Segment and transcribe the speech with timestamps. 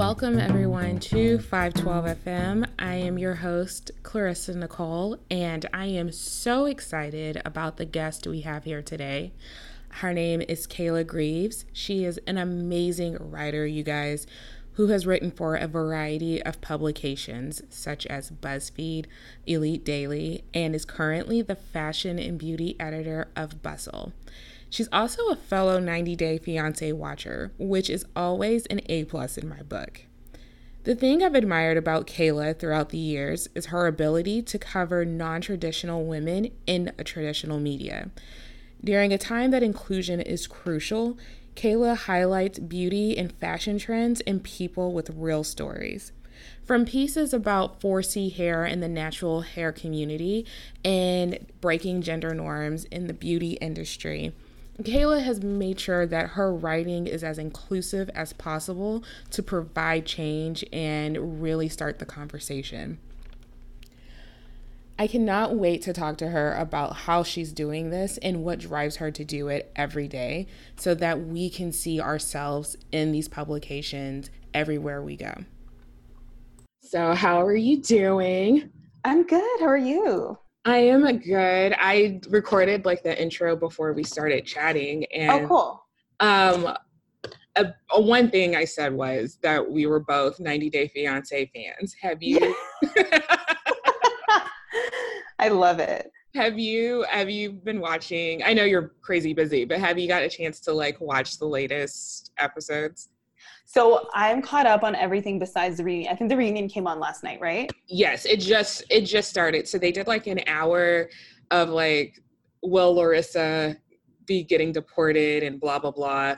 [0.00, 2.66] Welcome, everyone, to 512 FM.
[2.78, 8.40] I am your host, Clarissa Nicole, and I am so excited about the guest we
[8.40, 9.32] have here today.
[9.90, 11.66] Her name is Kayla Greaves.
[11.74, 14.26] She is an amazing writer, you guys,
[14.72, 19.04] who has written for a variety of publications such as BuzzFeed,
[19.46, 24.14] Elite Daily, and is currently the fashion and beauty editor of Bustle.
[24.70, 29.48] She's also a fellow 90 Day Fiancé watcher, which is always an A plus in
[29.48, 30.02] my book.
[30.84, 35.40] The thing I've admired about Kayla throughout the years is her ability to cover non
[35.40, 38.10] traditional women in a traditional media.
[38.82, 41.18] During a time that inclusion is crucial,
[41.56, 46.12] Kayla highlights beauty and fashion trends and people with real stories.
[46.64, 50.46] From pieces about 4C hair and the natural hair community
[50.84, 54.32] and breaking gender norms in the beauty industry
[54.84, 60.64] Kayla has made sure that her writing is as inclusive as possible to provide change
[60.72, 62.98] and really start the conversation.
[64.98, 68.96] I cannot wait to talk to her about how she's doing this and what drives
[68.96, 70.46] her to do it every day
[70.76, 75.44] so that we can see ourselves in these publications everywhere we go.
[76.82, 78.70] So, how are you doing?
[79.02, 79.60] I'm good.
[79.60, 80.38] How are you?
[80.64, 81.74] I am good.
[81.78, 85.86] I recorded like the intro before we started chatting, oh, and oh, cool.
[86.20, 86.76] Um,
[87.56, 91.94] a, a one thing I said was that we were both 90 Day Fiance fans.
[92.00, 92.38] Have you?
[95.38, 96.10] I love it.
[96.34, 98.42] Have you have you been watching?
[98.44, 101.46] I know you're crazy busy, but have you got a chance to like watch the
[101.46, 103.08] latest episodes?
[103.64, 106.12] So I'm caught up on everything besides the reunion.
[106.12, 107.70] I think the reunion came on last night, right?
[107.86, 109.68] Yes, it just it just started.
[109.68, 111.08] So they did like an hour
[111.50, 112.20] of like,
[112.62, 113.76] will Larissa
[114.26, 116.36] be getting deported and blah blah blah,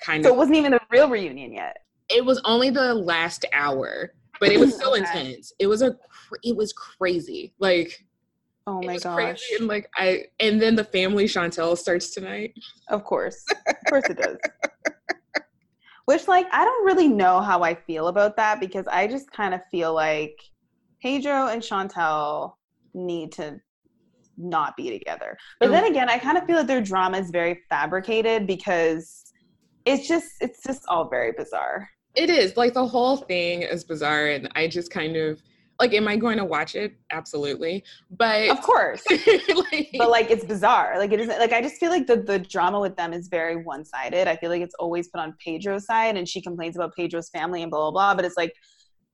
[0.00, 0.32] kind so of.
[0.32, 1.78] So it wasn't even a real reunion yet.
[2.08, 5.00] It was only the last hour, but it was so okay.
[5.00, 5.52] intense.
[5.58, 5.96] It was a
[6.42, 7.52] it was crazy.
[7.58, 8.04] Like
[8.66, 9.42] Oh my gosh.
[9.58, 12.54] And like I and then the family Chantel starts tonight.
[12.88, 13.44] Of course.
[13.66, 14.36] Of course it does.
[16.10, 19.54] Which, like, I don't really know how I feel about that because I just kind
[19.54, 20.36] of feel like
[21.00, 22.54] Pedro and Chantel
[22.94, 23.60] need to
[24.36, 25.38] not be together.
[25.60, 25.70] But mm.
[25.70, 29.32] then again, I kind of feel that their drama is very fabricated because
[29.84, 31.88] it's just it's just all very bizarre.
[32.16, 32.56] It is.
[32.56, 35.40] Like the whole thing is bizarre and I just kind of
[35.80, 36.94] like am i going to watch it?
[37.10, 37.82] Absolutely.
[38.10, 39.02] But of course.
[39.10, 40.98] like, but like it's bizarre.
[40.98, 43.56] Like it isn't like i just feel like the the drama with them is very
[43.56, 44.28] one-sided.
[44.28, 47.62] I feel like it's always put on pedro's side and she complains about pedro's family
[47.62, 48.14] and blah blah blah.
[48.14, 48.54] But it's like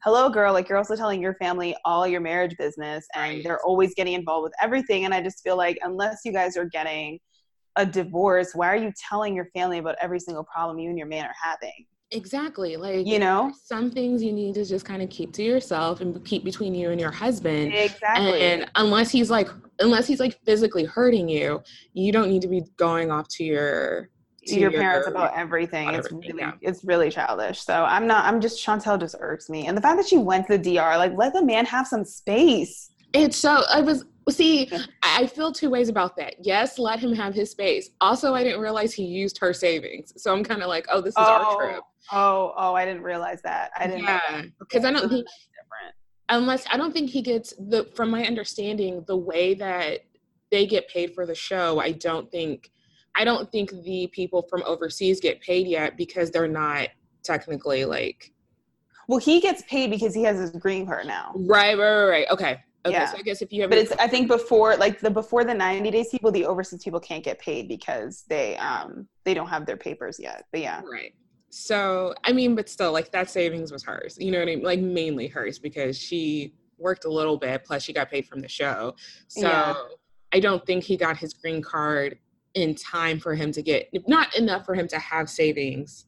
[0.00, 0.52] hello girl.
[0.52, 3.44] Like you're also telling your family all your marriage business and right.
[3.44, 5.04] they're always getting involved with everything.
[5.04, 7.18] And i just feel like unless you guys are getting
[7.76, 11.06] a divorce why are you telling your family about every single problem you and your
[11.06, 12.76] man are having Exactly.
[12.76, 16.24] Like, you know, some things you need to just kind of keep to yourself and
[16.24, 17.74] keep between you and your husband.
[17.74, 18.42] Exactly.
[18.42, 19.48] And, unless he's like,
[19.80, 21.62] unless he's like physically hurting you,
[21.94, 24.08] you don't need to be going off to your
[24.46, 25.88] to your, your parents about everything.
[25.88, 26.68] About it's everything, really, yeah.
[26.68, 27.60] it's really childish.
[27.60, 28.24] So I'm not.
[28.24, 30.96] I'm just Chantel just irks me, and the fact that she went to the DR,
[30.96, 32.90] like, let the man have some space.
[33.12, 33.62] It's so.
[33.68, 34.04] I was
[34.34, 34.70] see.
[35.02, 36.34] I feel two ways about that.
[36.44, 37.90] Yes, let him have his space.
[38.00, 41.12] Also, I didn't realize he used her savings, so I'm kind of like, oh, this
[41.12, 41.22] is oh.
[41.22, 41.80] our trip.
[42.12, 43.70] Oh, oh, oh, I didn't realize that.
[43.78, 44.04] I didn't.
[44.04, 45.94] Yeah, because I don't think different.
[46.28, 47.88] Unless I don't think he gets the.
[47.94, 50.00] From my understanding, the way that
[50.50, 52.70] they get paid for the show, I don't think.
[53.18, 56.88] I don't think the people from overseas get paid yet because they're not
[57.22, 58.32] technically like.
[59.08, 61.32] Well, he gets paid because he has his green card now.
[61.36, 62.26] Right, right, right, right.
[62.30, 62.60] Okay.
[62.86, 63.06] Okay, yeah.
[63.06, 65.54] so I guess if you have, but it's I think before like the before the
[65.54, 69.66] ninety days people, the overseas people can't get paid because they um they don't have
[69.66, 70.44] their papers yet.
[70.52, 71.12] But yeah, right.
[71.50, 74.16] So, I mean, but still, like that savings was hers.
[74.20, 74.62] You know what I mean?
[74.62, 78.48] Like mainly hers because she worked a little bit, plus she got paid from the
[78.48, 78.94] show.
[79.28, 79.74] So yeah.
[80.32, 82.18] I don't think he got his green card
[82.54, 86.06] in time for him to get not enough for him to have savings.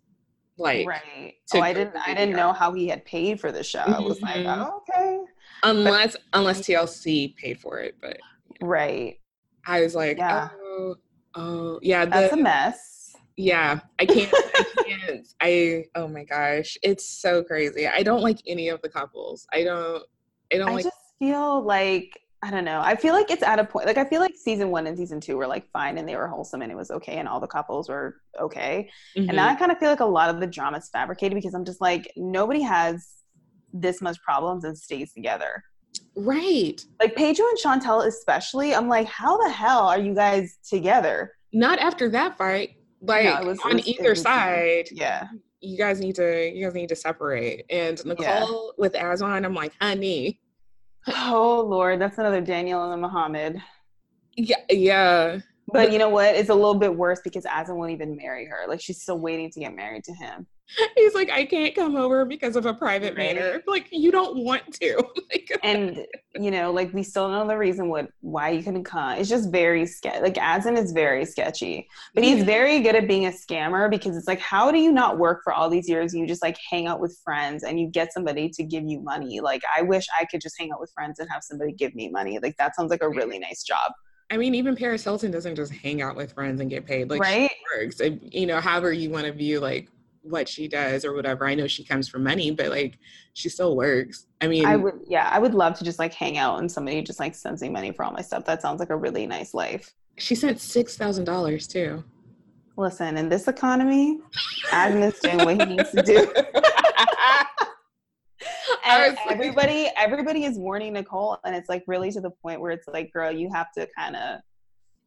[0.58, 1.34] Like right.
[1.54, 3.80] Oh, I didn't I didn't know how he had paid for the show.
[3.80, 4.62] I was like, mm-hmm.
[4.62, 5.20] oh, okay.
[5.62, 8.18] Unless but, unless TLC paid for it, but
[8.60, 9.18] right.
[9.66, 10.48] I was like, yeah.
[10.60, 10.96] oh,
[11.34, 12.04] oh, yeah.
[12.04, 12.98] The, That's a mess
[13.38, 18.38] yeah i can't i can't i oh my gosh it's so crazy i don't like
[18.48, 20.02] any of the couples i don't
[20.52, 23.44] i don't like I like just feel like i don't know i feel like it's
[23.44, 25.98] at a point like i feel like season one and season two were like fine
[25.98, 29.28] and they were wholesome and it was okay and all the couples were okay mm-hmm.
[29.28, 31.54] and now i kind of feel like a lot of the drama is fabricated because
[31.54, 33.17] i'm just like nobody has
[33.80, 35.62] this much problems and stays together
[36.16, 41.32] right like pedro and chantel especially i'm like how the hell are you guys together
[41.52, 45.28] not after that fight like no, was, on was, either side yeah
[45.60, 47.64] you guys need to you guys need to separate.
[47.70, 48.70] And Nicole yeah.
[48.78, 50.40] with Azan, I'm like, honey.
[51.08, 53.60] Oh Lord, that's another Daniel and the Muhammad.
[54.36, 55.38] Yeah, yeah.
[55.72, 56.34] But you know what?
[56.34, 58.66] It's a little bit worse because Azan won't even marry her.
[58.68, 60.46] Like she's still waiting to get married to him.
[60.94, 63.34] He's like, I can't come over because of a private right.
[63.34, 63.62] matter.
[63.66, 65.02] Like you don't want to.
[65.62, 69.18] and you know, like we still know the reason what why you couldn't come.
[69.18, 70.20] It's just very sketchy.
[70.20, 72.46] Like Azan is very sketchy, but he's mm-hmm.
[72.46, 75.52] very good at being a scammer because it's like, how do you not work for
[75.52, 76.12] all these years?
[76.12, 79.00] And you just like hang out with friends and you get somebody to give you
[79.00, 79.40] money.
[79.40, 82.08] Like I wish I could just hang out with friends and have somebody give me
[82.08, 82.38] money.
[82.38, 83.92] Like that sounds like a really nice job.
[84.30, 87.08] I mean, even Paris Hilton doesn't just hang out with friends and get paid.
[87.08, 87.50] Like right?
[87.74, 88.00] works.
[88.00, 89.88] You know, however you want to view like
[90.28, 91.46] what she does or whatever.
[91.46, 92.98] I know she comes from money, but like
[93.34, 94.26] she still works.
[94.40, 97.02] I mean, I would, yeah, I would love to just like hang out and somebody
[97.02, 98.44] just like sends me money for all my stuff.
[98.44, 99.92] That sounds like a really nice life.
[100.16, 102.04] She sent six thousand dollars too.
[102.76, 104.20] Listen, in this economy,
[104.70, 106.32] Azan's doing what he needs to do.
[108.86, 112.86] and everybody, everybody is warning Nicole, and it's like really to the point where it's
[112.86, 114.40] like, girl, you have to kind of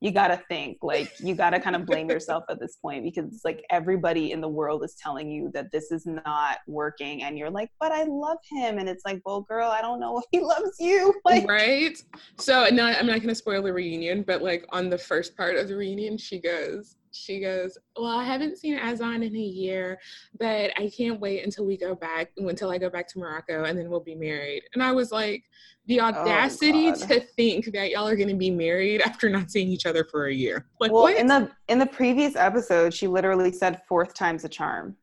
[0.01, 3.03] you got to think like you got to kind of blame yourself at this point
[3.03, 7.38] because like everybody in the world is telling you that this is not working and
[7.38, 8.80] you're like but i love him.
[8.80, 11.13] And it's like well girl i don't know if he loves you.
[11.24, 11.95] Like right?
[12.38, 15.56] So no i'm not going to spoil the reunion but like on the first part
[15.56, 19.99] of the reunion she goes she goes, Well, I haven't seen Azan in a year,
[20.39, 23.77] but I can't wait until we go back, until I go back to Morocco and
[23.77, 24.63] then we'll be married.
[24.73, 25.43] And I was like,
[25.87, 29.51] The oh, audacity oh, to think that y'all are going to be married after not
[29.51, 30.67] seeing each other for a year.
[30.79, 31.17] Like, well, what?
[31.17, 34.95] in the in the previous episode, she literally said fourth time's a charm.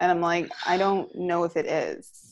[0.00, 2.25] And I'm like, I don't know if it is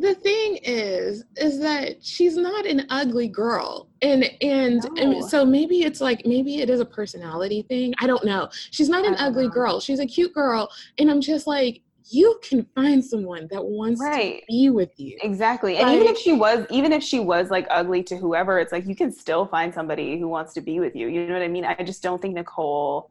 [0.00, 3.88] the thing is is that she's not an ugly girl.
[4.02, 5.02] And and, no.
[5.02, 7.92] and, so maybe it's like maybe it is a personality thing.
[7.98, 8.48] I don't know.
[8.70, 9.50] She's not an ugly know.
[9.50, 9.80] girl.
[9.80, 10.70] She's a cute girl.
[10.98, 11.82] And i'm just like
[12.12, 14.40] you can find someone that wants right.
[14.40, 15.16] to be with you.
[15.22, 15.76] Exactly.
[15.76, 18.86] And even if she was even if she was like ugly to whoever it's like
[18.86, 21.08] you can still find somebody who wants to be with you.
[21.08, 21.64] You know what i mean?
[21.64, 23.10] I just don't think nicole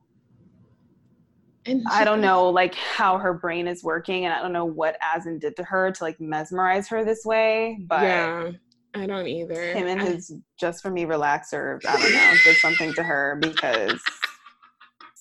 [1.67, 5.39] I don't know like how her brain is working and I don't know what Azan
[5.39, 7.79] did to her to like mesmerize her this way.
[7.87, 8.51] But yeah,
[8.95, 9.73] I don't either.
[9.73, 13.37] Him and I, his just for me relaxer, I don't know, did something to her
[13.41, 14.01] because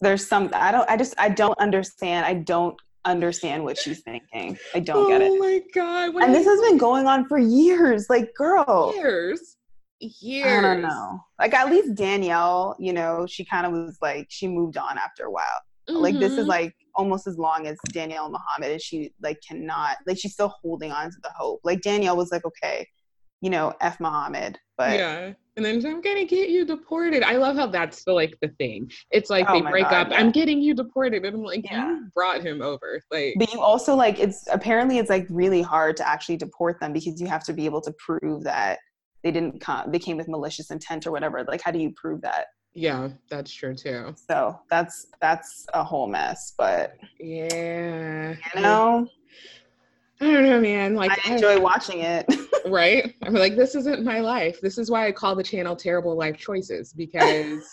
[0.00, 2.26] there's some I don't I just I don't understand.
[2.26, 4.58] I don't understand what she's thinking.
[4.74, 5.30] I don't oh get it.
[5.30, 6.14] Oh my god.
[6.22, 8.06] and this has been going on for years.
[8.08, 8.92] Like girl.
[8.94, 9.56] Years.
[10.00, 10.46] Years.
[10.46, 11.20] I don't know.
[11.40, 15.24] Like at least Danielle, you know, she kind of was like she moved on after
[15.24, 15.60] a while.
[15.88, 16.02] Mm-hmm.
[16.02, 16.48] Like this is mm-hmm.
[16.48, 20.92] like almost as long as Danielle Muhammad and she like cannot like she's still holding
[20.92, 21.60] on to the hope.
[21.64, 22.86] Like Danielle was like, okay,
[23.40, 24.58] you know, F Muhammad.
[24.76, 25.32] But Yeah.
[25.56, 27.24] And then I'm gonna get you deported.
[27.24, 28.90] I love how that's the like the thing.
[29.10, 30.20] It's like oh they break God, up, yeah.
[30.20, 31.24] I'm getting you deported.
[31.24, 31.88] And I'm like, yeah.
[31.88, 33.00] you brought him over.
[33.10, 36.92] Like But you also like it's apparently it's like really hard to actually deport them
[36.92, 38.78] because you have to be able to prove that
[39.24, 41.44] they didn't come they came with malicious intent or whatever.
[41.44, 42.46] Like how do you prove that?
[42.78, 44.14] Yeah, that's true too.
[44.14, 49.08] So that's that's a whole mess, but yeah, you know,
[50.20, 50.94] I don't know, man.
[50.94, 52.32] Like I enjoy I, watching it.
[52.66, 53.16] right?
[53.24, 54.60] I'm like, this isn't my life.
[54.60, 57.68] This is why I call the channel "Terrible Life Choices" because,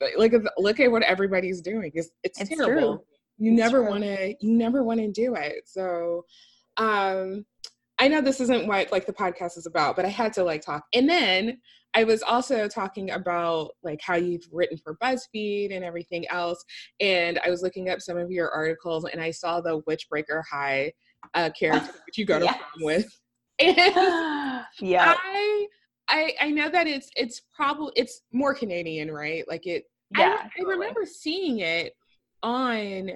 [0.18, 1.90] like, look at what everybody's doing.
[1.94, 2.96] It's it's, it's terrible.
[2.98, 3.04] True.
[3.38, 4.34] You it's never want to.
[4.38, 5.62] You never want to do it.
[5.64, 6.26] So,
[6.76, 7.46] um,
[7.98, 10.60] I know this isn't what like the podcast is about, but I had to like
[10.60, 10.84] talk.
[10.92, 11.58] And then
[11.94, 16.64] I was also talking about like how you've written for BuzzFeed and everything else.
[17.00, 20.92] And I was looking up some of your articles and I saw the Witchbreaker High
[21.34, 22.56] uh, character that you go to yes.
[22.56, 23.06] prom with.
[23.60, 23.76] And
[24.80, 25.14] yeah.
[25.16, 25.66] I
[26.08, 29.46] I I know that it's it's probably it's more Canadian, right?
[29.46, 29.84] Like it
[30.18, 30.74] yeah, I, totally.
[30.74, 31.92] I remember seeing it
[32.42, 33.10] on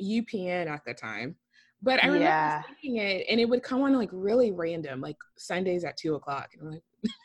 [0.00, 1.34] UPN at the time.
[1.82, 2.62] But I remember yeah.
[2.80, 6.50] seeing it and it would come on like really random, like Sundays at two o'clock.
[6.52, 6.82] And I'm like,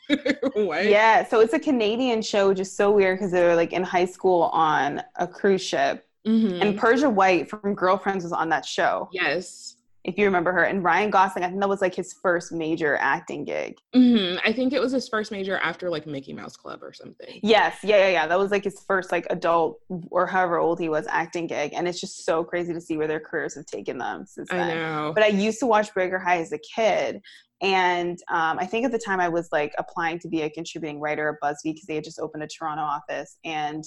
[0.56, 4.04] Yeah, so it's a Canadian show, just so weird because they were like in high
[4.04, 6.06] school on a cruise ship.
[6.26, 6.62] Mm-hmm.
[6.62, 9.08] And Persia White from Girlfriends was on that show.
[9.12, 9.76] Yes.
[10.04, 10.64] If you remember her.
[10.64, 13.76] And Ryan Gosling, I think that was like his first major acting gig.
[13.94, 14.38] Mm-hmm.
[14.44, 17.38] I think it was his first major after like Mickey Mouse Club or something.
[17.42, 17.78] Yes.
[17.84, 18.26] Yeah, yeah, yeah.
[18.26, 21.72] That was like his first like adult or however old he was acting gig.
[21.72, 24.70] And it's just so crazy to see where their careers have taken them since then.
[24.70, 25.12] I know.
[25.14, 27.20] But I used to watch Breaker High as a kid.
[27.62, 30.98] And um, I think at the time I was like applying to be a contributing
[30.98, 33.36] writer at BuzzFeed because they had just opened a Toronto office.
[33.44, 33.84] And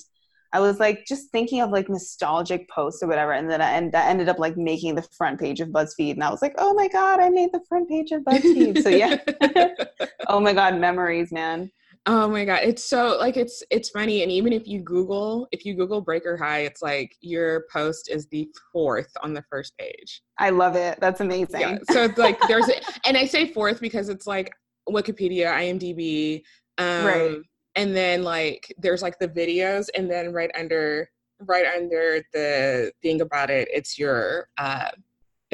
[0.54, 3.34] I was like just thinking of like nostalgic posts or whatever.
[3.34, 6.14] And then I, and that ended up like making the front page of BuzzFeed.
[6.14, 8.82] And I was like, oh my God, I made the front page of BuzzFeed.
[8.82, 9.18] so yeah.
[10.30, 11.70] oh my God, memories, man.
[12.08, 15.66] Oh my god, it's so like it's it's funny, and even if you Google if
[15.66, 20.22] you Google Breaker High, it's like your post is the fourth on the first page.
[20.38, 21.00] I love it.
[21.02, 21.62] That's amazing.
[21.62, 22.70] Yeah, so it's like there's,
[23.08, 24.54] and I say fourth because it's like
[24.88, 26.44] Wikipedia, IMDb,
[26.78, 27.38] um, right,
[27.76, 31.10] and then like there's like the videos, and then right under
[31.40, 34.92] right under the thing about it, it's your uh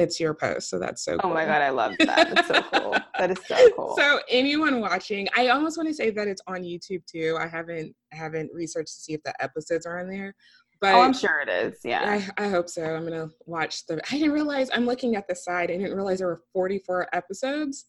[0.02, 0.68] it's your post.
[0.68, 1.30] So that's so cool.
[1.30, 2.34] Oh my God, I love that.
[2.34, 2.96] That's so cool.
[3.18, 3.94] That is so cool.
[3.96, 7.36] So anyone watching, I almost want to say that it's on YouTube too.
[7.38, 10.34] I haven't haven't researched to see if the episodes are on there.
[10.80, 11.78] But oh, I'm sure it is.
[11.84, 12.20] Yeah.
[12.36, 12.82] I, I hope so.
[12.82, 15.70] I'm gonna watch the I didn't realize I'm looking at the side.
[15.70, 17.84] I didn't realize there were 44 episodes.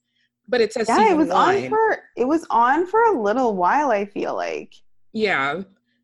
[0.48, 1.64] But it says Yeah, it was one.
[1.64, 4.76] on for it was on for a little while, I feel like.
[5.14, 5.62] Yeah.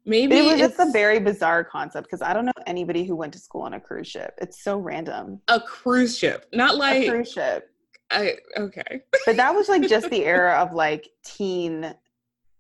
[0.10, 3.32] Maybe it was just a very bizarre concept because I don't know anybody who went
[3.34, 4.34] to school on a cruise ship.
[4.40, 5.40] It's so random.
[5.50, 7.70] A cruise ship, not like a cruise ship.
[8.10, 9.02] I, okay.
[9.28, 11.94] but that was like just the era of like teen,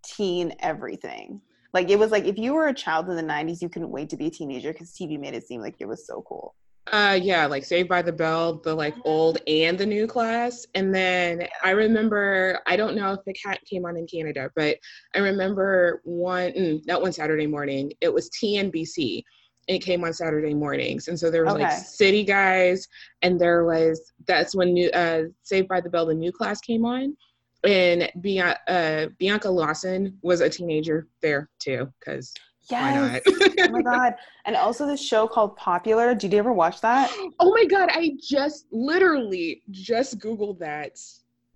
[0.05, 1.41] teen everything.
[1.73, 4.11] Like it was like if you were a child in the '90s, you couldn't wait
[4.11, 6.53] to be a teenager because TV made it seem like it was so cool.
[6.87, 10.65] Uh, yeah, like Saved by the Bell, the like old and the new class.
[10.73, 14.77] And then I remember, I don't know if the cat came on in Canada, but
[15.13, 19.23] I remember one, mm, not one Saturday morning, it was TNBC.
[19.67, 21.09] It came on Saturday mornings.
[21.09, 21.63] And so there was okay.
[21.65, 22.87] like City Guys,
[23.21, 26.85] and there was, that's when new, uh, Saved by the Bell, the new class came
[26.85, 27.15] on.
[27.63, 32.33] And Bianca, uh, Bianca Lawson was a teenager there too, because
[32.69, 33.21] Yes.
[33.27, 34.15] oh my god.
[34.45, 36.15] And also this show called Popular.
[36.15, 37.11] Did you ever watch that?
[37.41, 40.99] Oh my god, I just literally just googled that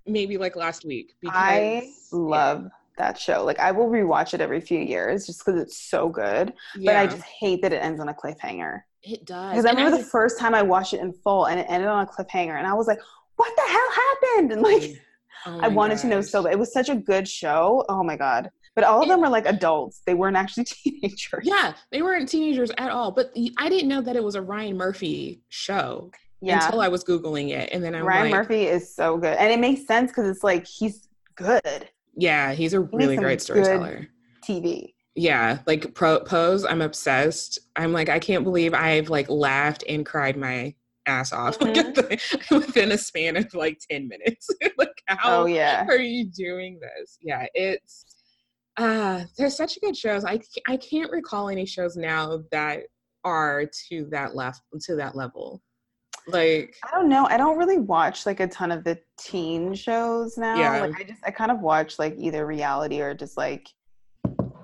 [0.06, 2.70] maybe like last week because I love yeah.
[2.98, 3.44] that show.
[3.44, 6.54] Like I will rewatch it every few years just cuz it's so good.
[6.78, 6.92] Yeah.
[6.92, 8.82] But I just hate that it ends on a cliffhanger.
[9.04, 9.52] It does.
[9.52, 11.90] Because I remember I the first time I watched it in full and it ended
[11.90, 13.00] on a cliffhanger and I was like,
[13.36, 15.02] "What the hell happened?" And like
[15.46, 16.02] oh I wanted gosh.
[16.02, 16.54] to know so bad.
[16.54, 17.84] It was such a good show.
[17.90, 18.50] Oh my god.
[18.76, 20.02] But all of them were like adults.
[20.06, 21.44] They weren't actually teenagers.
[21.44, 23.12] Yeah, they weren't teenagers at all.
[23.12, 26.12] But I didn't know that it was a Ryan Murphy show
[26.42, 26.66] yeah.
[26.66, 29.52] until I was googling it, and then I Ryan like, Murphy is so good, and
[29.52, 31.90] it makes sense because it's like he's good.
[32.16, 34.08] Yeah, he's a really great storyteller.
[34.44, 34.94] TV.
[35.16, 37.60] Yeah, like pro- Pose, I'm obsessed.
[37.76, 40.74] I'm like, I can't believe I've like laughed and cried my
[41.06, 42.56] ass off mm-hmm.
[42.56, 44.50] within a span of like 10 minutes.
[44.78, 45.86] like, how oh, yeah.
[45.88, 47.18] are you doing this?
[47.22, 48.06] Yeah, it's
[48.78, 50.26] uh, there's such good shows.
[50.26, 52.84] I I can't recall any shows now that
[53.24, 55.62] are to that left to that level.
[56.28, 57.28] Like I don't know.
[57.28, 60.56] I don't really watch like a ton of the teen shows now.
[60.56, 60.82] Yeah.
[60.82, 63.68] Like I just I kind of watch like either reality or just like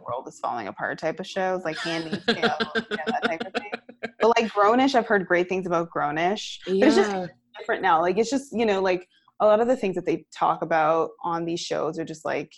[0.09, 3.71] world is falling apart type of shows, like Handmaid's Tale, yeah, that type of thing.
[4.19, 6.59] But like Grownish, I've heard great things about Grownish.
[6.65, 6.79] Yeah.
[6.79, 8.01] But it's just different now.
[8.01, 9.07] Like it's just you know like
[9.39, 12.51] a lot of the things that they talk about on these shows are just like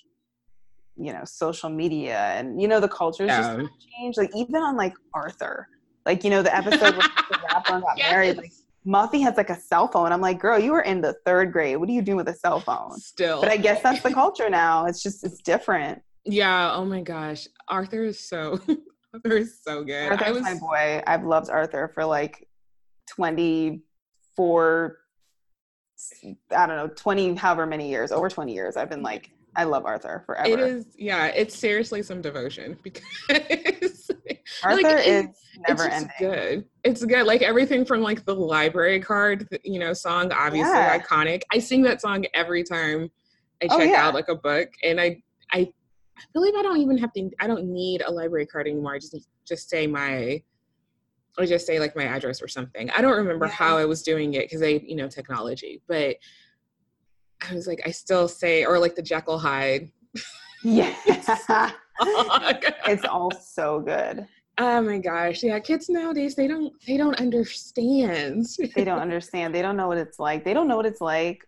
[0.98, 3.58] you know social media and you know the culture yeah.
[3.58, 5.68] just changed like even on like arthur
[6.06, 8.12] like you know the episode where the rapper got yes.
[8.12, 8.52] married like
[8.86, 10.12] muffy has like a cell phone.
[10.12, 11.78] I'm like girl you were in the third grade.
[11.78, 12.98] What are you doing with a cell phone?
[13.00, 13.42] Still.
[13.42, 14.86] But i guess that's the culture now.
[14.86, 16.02] It's just it's different.
[16.26, 16.74] Yeah.
[16.74, 17.48] Oh my gosh.
[17.68, 18.60] Arthur is so
[19.14, 20.12] arthur is so good.
[20.12, 20.44] Arthur's was...
[20.44, 21.04] my boy.
[21.06, 22.48] I've loved arthur for like
[23.10, 24.98] 24
[26.56, 28.76] i don't know 20 however many years over 20 years.
[28.76, 30.50] I've been like I love Arthur forever.
[30.50, 31.28] It is, yeah.
[31.28, 33.02] It's seriously some devotion because
[34.64, 35.26] Arthur like, is
[35.68, 36.12] never it's ending.
[36.20, 36.66] Good.
[36.84, 37.26] It's good.
[37.26, 40.98] Like everything from like the library card, you know, song, obviously yeah.
[40.98, 41.42] iconic.
[41.52, 43.12] I sing that song every time
[43.62, 44.08] I oh, check oh, yeah.
[44.08, 45.72] out like a book, and I, I,
[46.18, 47.30] I believe I don't even have to.
[47.40, 48.96] I don't need a library card anymore.
[48.96, 49.16] I just
[49.48, 50.42] just say my.
[51.38, 52.90] Or just say like my address or something.
[52.90, 53.54] I don't remember yeah.
[53.54, 55.82] how I was doing it because I, you know, technology.
[55.88, 56.18] But
[57.50, 59.92] I was like, I still say, or like the Jekyll Hyde.
[60.64, 61.30] Yes.
[62.04, 62.52] Oh
[62.88, 64.26] it's all so good.
[64.58, 65.44] Oh my gosh.
[65.44, 68.48] Yeah, kids nowadays they don't they don't understand.
[68.76, 69.54] they don't understand.
[69.54, 70.44] They don't know what it's like.
[70.44, 71.48] They don't know what it's like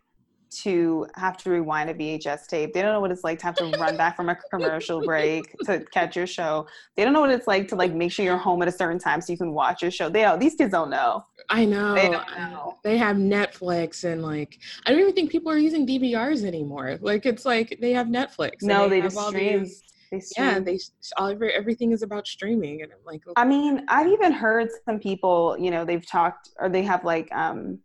[0.61, 2.73] to have to rewind a VHS tape.
[2.73, 5.55] They don't know what it's like to have to run back from a commercial break
[5.65, 6.67] to catch your show.
[6.95, 8.99] They don't know what it's like to like make sure you're home at a certain
[8.99, 10.09] time so you can watch your show.
[10.09, 11.25] They these kids don't know.
[11.49, 11.93] I know.
[11.93, 12.77] They don't know.
[12.83, 16.97] They have Netflix and like I don't even think people are using DVRs anymore.
[17.01, 18.61] Like it's like they have Netflix.
[18.61, 19.63] No, they, they just stream.
[19.63, 20.47] These, they stream.
[20.47, 20.79] Yeah, they
[21.17, 23.27] all everything is about streaming, and I'm like.
[23.27, 23.33] Okay.
[23.35, 27.33] I mean, I've even heard some people, you know, they've talked or they have like
[27.33, 27.79] um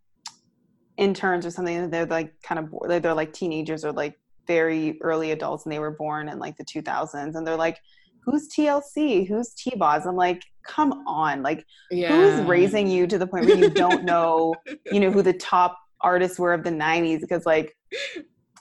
[0.99, 5.31] interns or something they're like kind of they're, they're like teenagers or like very early
[5.31, 7.79] adults and they were born in like the 2000s and they're like
[8.25, 12.09] who's TLC who's T-Boz I'm like come on like yeah.
[12.09, 14.55] who's raising you to the point where you don't know
[14.91, 17.77] you know who the top artists were of the 90s because like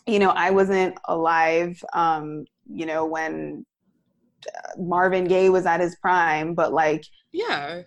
[0.05, 3.65] you know I wasn't alive um you know, when
[4.47, 7.81] uh, Marvin Gaye was at his prime, but like, yeah,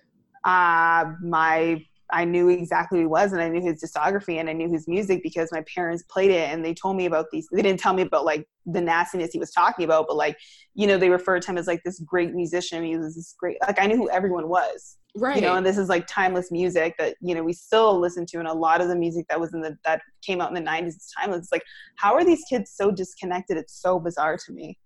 [0.45, 4.53] uh, my I knew exactly who he was and I knew his discography and I
[4.53, 7.63] knew his music because my parents played it and they told me about these they
[7.63, 10.37] didn't tell me about like the nastiness he was talking about but like
[10.75, 12.85] you know they referred to him as like this great musician.
[12.85, 15.77] He was this great like I knew who everyone was right you know and this
[15.77, 18.89] is like timeless music that you know we still listen to and a lot of
[18.89, 21.45] the music that was in the that came out in the 90s is timeless.
[21.45, 21.65] It's like
[21.97, 23.57] how are these kids so disconnected?
[23.57, 24.79] It's so bizarre to me.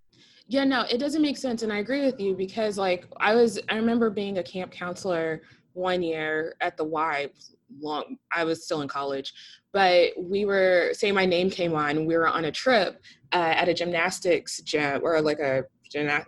[0.47, 3.59] Yeah no it doesn't make sense and I agree with you because like I was
[3.69, 5.43] I remember being a camp counselor
[5.75, 7.29] one year at the Y
[7.81, 9.33] long I was still in college,
[9.73, 13.03] but we were say my name came on, we were on a trip
[13.33, 15.65] uh, at a gymnastics gym or like a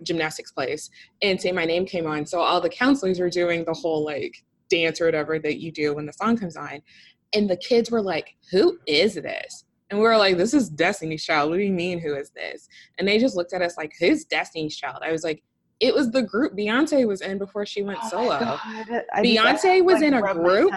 [0.02, 0.90] gymnastics place
[1.22, 2.26] and say my name came on.
[2.26, 4.36] So all the counselors were doing the whole like
[4.70, 6.82] dance or whatever that you do when the song comes on.
[7.34, 9.64] And the kids were like, Who is this?
[9.90, 11.50] And we were like, This is Destiny's Child.
[11.50, 12.68] What do you mean, who is this?
[12.98, 15.02] And they just looked at us like, Who's Destiny's Child?
[15.02, 15.42] I was like,
[15.80, 18.38] it was the group Beyonce was in before she went oh solo.
[19.18, 20.72] Beyonce was like, in a group.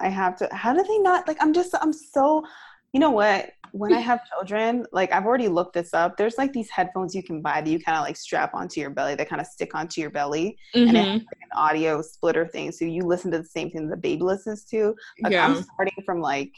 [0.00, 0.48] I have to.
[0.52, 1.38] How do they not like?
[1.40, 1.74] I'm just.
[1.80, 2.44] I'm so.
[2.92, 3.50] You know what?
[3.72, 6.16] When I have children, like I've already looked this up.
[6.16, 8.90] There's like these headphones you can buy that you kind of like strap onto your
[8.90, 9.14] belly.
[9.14, 10.88] They kind of stick onto your belly, mm-hmm.
[10.88, 13.88] and it has like an audio splitter thing, so you listen to the same thing
[13.88, 14.94] the baby listens to.
[15.22, 15.46] Like yeah.
[15.46, 16.52] I'm starting from like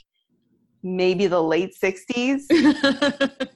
[0.83, 2.43] maybe the late 60s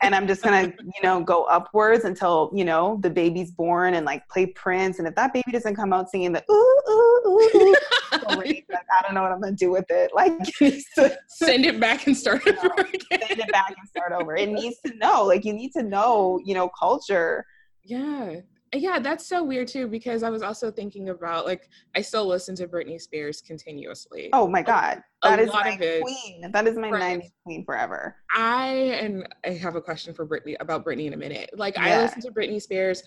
[0.00, 4.06] and i'm just gonna you know go upwards until you know the baby's born and
[4.06, 4.98] like play prince.
[4.98, 7.74] And if that baby doesn't come out singing the ooh ooh ooh, ooh
[8.36, 10.12] like, i don't know what i'm gonna do with it.
[10.14, 10.32] Like
[11.28, 13.20] send it back and start over again.
[13.26, 14.36] send it back and start over.
[14.36, 15.24] It needs to know.
[15.24, 17.44] Like you need to know you know culture.
[17.84, 18.40] Yeah
[18.74, 22.54] yeah, that's so weird too because I was also thinking about like I still listen
[22.56, 24.30] to Britney Spears continuously.
[24.32, 26.50] Oh my god, that is my queen.
[26.50, 27.20] That is my right.
[27.20, 28.16] 90s queen forever.
[28.34, 31.50] I and I have a question for Britney about Britney in a minute.
[31.54, 31.84] Like yeah.
[31.84, 33.02] I listen to Britney Spears.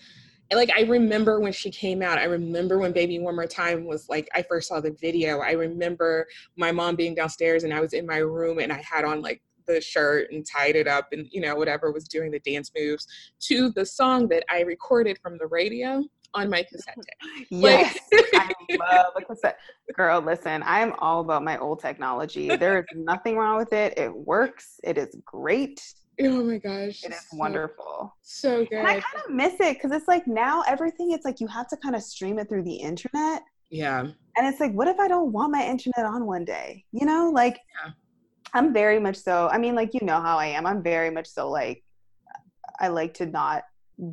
[0.50, 2.18] And like I remember when she came out.
[2.18, 5.40] I remember when Baby One More Time was like I first saw the video.
[5.40, 6.26] I remember
[6.56, 9.42] my mom being downstairs and I was in my room and I had on like
[9.66, 13.06] the shirt and tied it up and you know whatever was doing the dance moves
[13.40, 17.46] to the song that I recorded from the radio on my cassette tape.
[17.50, 17.98] yes,
[18.34, 19.58] I love a cassette.
[19.94, 22.54] Girl, listen, I am all about my old technology.
[22.56, 23.98] There is nothing wrong with it.
[23.98, 24.78] It works.
[24.84, 25.82] It is great.
[26.20, 27.02] Oh my gosh.
[27.02, 28.14] It is so, wonderful.
[28.22, 28.78] So good.
[28.78, 31.68] And I kind of miss it because it's like now everything, it's like you have
[31.68, 33.42] to kind of stream it through the internet.
[33.70, 34.00] Yeah.
[34.00, 36.84] And it's like, what if I don't want my internet on one day?
[36.92, 37.92] You know, like yeah.
[38.54, 39.48] I'm very much so.
[39.48, 40.66] I mean, like you know how I am.
[40.66, 41.84] I'm very much so like
[42.80, 43.64] I like to not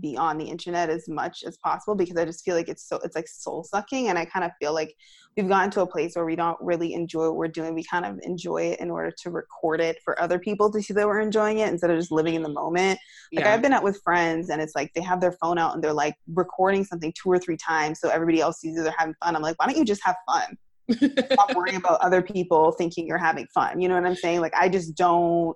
[0.01, 2.99] be on the internet as much as possible because I just feel like it's so
[3.03, 4.93] it's like soul sucking and I kind of feel like
[5.35, 7.73] we've gotten to a place where we don't really enjoy what we're doing.
[7.73, 10.93] We kind of enjoy it in order to record it for other people to see
[10.93, 12.99] that we're enjoying it instead of just living in the moment.
[13.33, 13.53] Like yeah.
[13.53, 15.93] I've been out with friends and it's like they have their phone out and they're
[15.93, 19.35] like recording something two or three times so everybody else sees that they're having fun.
[19.35, 20.57] I'm like, why don't you just have fun?
[20.91, 23.79] Stop worrying about other people thinking you're having fun.
[23.79, 24.41] You know what I'm saying?
[24.41, 25.55] Like I just don't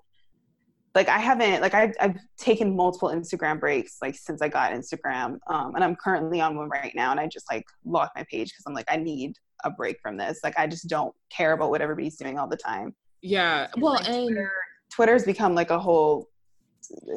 [0.93, 5.39] like I haven't like I've, I've taken multiple Instagram breaks like since I got Instagram,
[5.47, 8.49] um, and I'm currently on one right now, and I just like lock my page
[8.49, 10.39] because I'm like I need a break from this.
[10.43, 12.93] Like I just don't care about what everybody's doing all the time.
[13.21, 14.51] Yeah, well, like, and Twitter,
[14.91, 16.27] Twitter's become like a whole.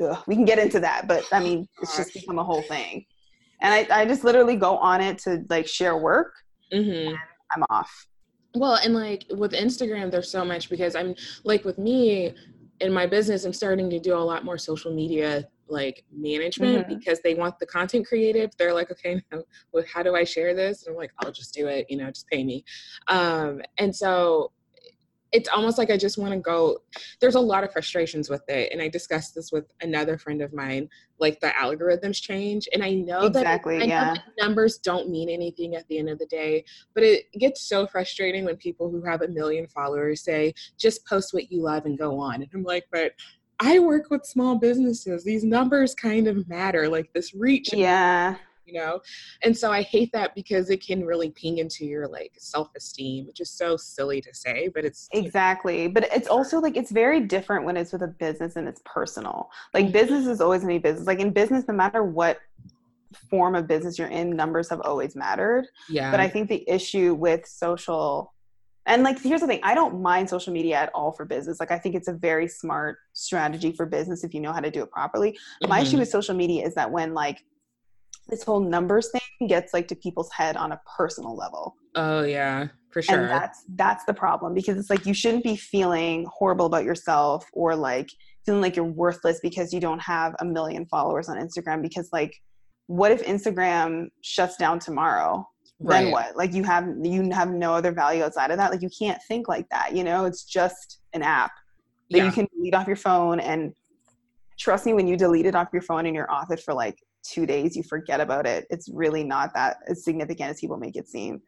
[0.02, 3.04] Ugh, we can get into that, but I mean, it's just become a whole thing,
[3.60, 6.32] and I I just literally go on it to like share work.
[6.72, 7.14] Mm-hmm.
[7.54, 8.06] I'm off.
[8.54, 11.14] Well, and like with Instagram, there's so much because I'm
[11.44, 12.34] like with me
[12.80, 16.98] in my business, I'm starting to do a lot more social media like management mm-hmm.
[16.98, 18.50] because they want the content creative.
[18.58, 20.86] They're like, okay, now, well, how do I share this?
[20.86, 22.64] And I'm like, I'll just do it, you know, just pay me.
[23.08, 24.52] Um, and so
[25.34, 26.78] it's almost like I just want to go.
[27.20, 30.54] There's a lot of frustrations with it, and I discussed this with another friend of
[30.54, 30.88] mine.
[31.18, 34.04] Like the algorithms change, and I know exactly, that, I yeah.
[34.04, 36.64] know that numbers don't mean anything at the end of the day.
[36.94, 41.34] But it gets so frustrating when people who have a million followers say, "Just post
[41.34, 43.12] what you love and go on." And I'm like, but
[43.58, 45.24] I work with small businesses.
[45.24, 47.70] These numbers kind of matter, like this reach.
[47.72, 49.00] Yeah you know?
[49.42, 53.40] And so i hate that because it can really ping into your like self-esteem which
[53.40, 57.64] is so silly to say but it's exactly but it's also like it's very different
[57.64, 59.50] when it's with a business and it's personal.
[59.72, 59.92] Like mm-hmm.
[59.92, 61.06] business is always to be business.
[61.06, 62.38] Like in business no matter what
[63.30, 65.66] form of business you're in numbers have always mattered.
[65.88, 66.10] Yeah.
[66.10, 68.32] But i think the issue with social
[68.86, 71.60] and like here's the thing i don't mind social media at all for business.
[71.60, 74.70] Like i think it's a very smart strategy for business if you know how to
[74.70, 75.32] do it properly.
[75.32, 75.68] Mm-hmm.
[75.68, 76.00] my issue mm-hmm.
[76.00, 77.44] with social media is that when like
[78.28, 81.76] this whole numbers thing gets like to people's head on a personal level.
[81.94, 83.22] Oh yeah, for sure.
[83.22, 87.46] And that's that's the problem because it's like you shouldn't be feeling horrible about yourself
[87.52, 88.08] or like
[88.44, 92.34] feeling like you're worthless because you don't have a million followers on Instagram because like
[92.86, 95.48] what if Instagram shuts down tomorrow?
[95.80, 96.04] Right.
[96.04, 96.36] Then what?
[96.36, 98.70] Like you have you have no other value outside of that.
[98.70, 100.24] Like you can't think like that, you know?
[100.24, 101.52] It's just an app
[102.10, 102.26] that yeah.
[102.26, 103.72] you can delete off your phone and
[104.58, 106.98] trust me when you delete it off your phone and you're off it for like
[107.24, 108.66] 2 days, you forget about it.
[108.70, 111.40] It's really not that as significant as people make it seem.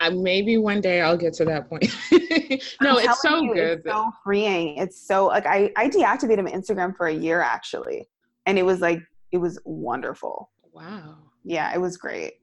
[0.00, 1.92] Uh, maybe one day I'll get to that point.
[2.80, 3.78] no, it's so you, good.
[3.84, 4.76] It's so freeing.
[4.76, 8.06] It's so like I I deactivated my Instagram for a year actually,
[8.46, 9.00] and it was like
[9.32, 10.50] it was wonderful.
[10.72, 11.16] Wow.
[11.44, 12.34] Yeah, it was great.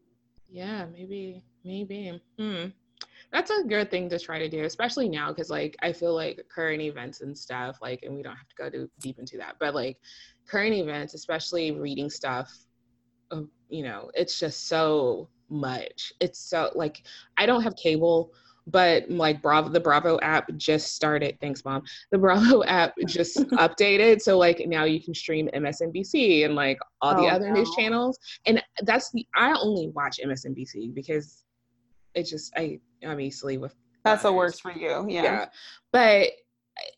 [0.50, 2.22] Yeah, maybe maybe.
[2.38, 2.66] Hmm.
[3.36, 6.42] That's a good thing to try to do, especially now, because like I feel like
[6.48, 9.58] current events and stuff, like, and we don't have to go too deep into that,
[9.60, 9.98] but like
[10.48, 12.58] current events, especially reading stuff,
[13.32, 16.14] uh, you know, it's just so much.
[16.22, 17.04] It's so like
[17.36, 18.32] I don't have cable,
[18.68, 21.38] but like Bravo, the Bravo app just started.
[21.42, 21.84] Thanks, mom.
[22.12, 27.16] The Bravo app just updated, so like now you can stream MSNBC and like all
[27.16, 28.18] the oh, other news channels.
[28.46, 31.45] And that's the I only watch MSNBC because
[32.16, 35.06] it just I obviously with that's what works for you.
[35.10, 35.24] Yeah.
[35.24, 35.46] yeah.
[35.92, 36.30] But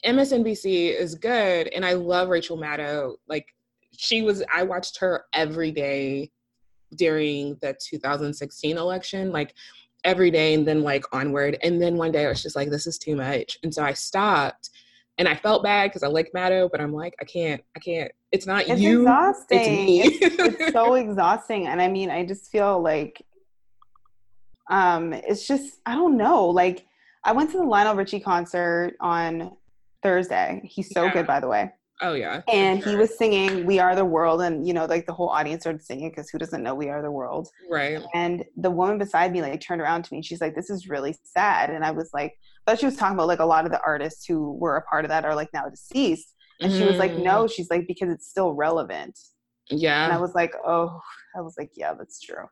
[0.05, 3.15] MSNBC is good, and I love Rachel Maddow.
[3.27, 3.47] Like
[3.97, 6.31] she was, I watched her every day
[6.95, 9.53] during the 2016 election, like
[10.03, 11.57] every day and then like onward.
[11.63, 13.57] And then one day I was just like, this is too much.
[13.63, 14.69] And so I stopped
[15.17, 18.11] and I felt bad because I like Maddow, but I'm like, I can't, I can't.
[18.31, 19.01] It's not it's you.
[19.01, 20.01] Exhausting.
[20.03, 21.67] It's, it's, it's so exhausting.
[21.67, 23.21] And I mean, I just feel like
[24.69, 26.47] um it's just I don't know.
[26.47, 26.85] Like
[27.23, 29.55] I went to the Lionel Richie concert on
[30.03, 30.61] Thursday.
[30.63, 31.13] He's so yeah.
[31.13, 31.71] good by the way.
[32.01, 32.41] Oh yeah.
[32.47, 32.91] And sure.
[32.91, 35.81] he was singing "We Are the World," and you know, like the whole audience started
[35.81, 37.49] singing because who doesn't know "We Are the World"?
[37.69, 37.99] Right.
[38.13, 40.19] And the woman beside me like turned around to me.
[40.19, 42.97] and She's like, "This is really sad," and I was like, I thought she was
[42.97, 45.35] talking about like a lot of the artists who were a part of that are
[45.35, 46.77] like now deceased, and mm.
[46.77, 47.51] she was like, "No," mm.
[47.51, 49.17] she's like, "Because it's still relevant."
[49.69, 50.03] Yeah.
[50.03, 51.01] And I was like, "Oh,"
[51.35, 52.45] I was like, "Yeah, that's true."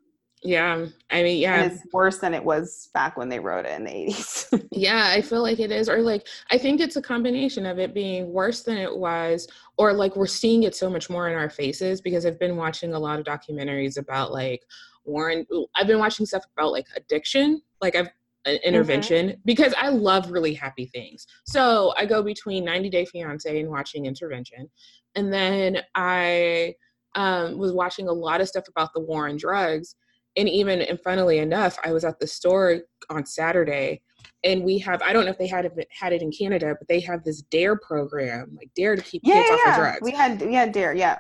[0.45, 0.85] Yeah.
[1.09, 1.63] I mean, yeah.
[1.63, 4.67] And it's worse than it was back when they wrote it in the 80s.
[4.71, 5.89] yeah, I feel like it is.
[5.89, 9.91] Or like, I think it's a combination of it being worse than it was, or
[9.91, 12.99] like we're seeing it so much more in our faces because I've been watching a
[12.99, 14.61] lot of documentaries about like
[15.03, 15.47] Warren.
[15.75, 17.61] I've been watching stuff about like addiction.
[17.81, 18.09] Like, I've
[18.45, 19.39] an intervention mm-hmm.
[19.43, 21.25] because I love really happy things.
[21.47, 24.69] So I go between 90 Day Fiance and watching intervention.
[25.15, 26.75] And then I
[27.15, 29.95] um, was watching a lot of stuff about the war on drugs
[30.37, 34.01] and even and funnily enough, I was at the store on Saturday
[34.43, 36.87] and we have I don't know if they had it had it in Canada, but
[36.87, 39.99] they have this DARE program, like DARE to keep yeah, kids yeah, off of drugs.
[40.01, 41.19] We had we had DARE, yeah.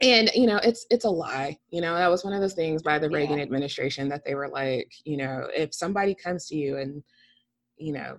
[0.00, 1.58] And you know, it's it's a lie.
[1.70, 3.18] You know, that was one of those things by the yeah.
[3.18, 7.02] Reagan administration that they were like, you know, if somebody comes to you and
[7.76, 8.18] you know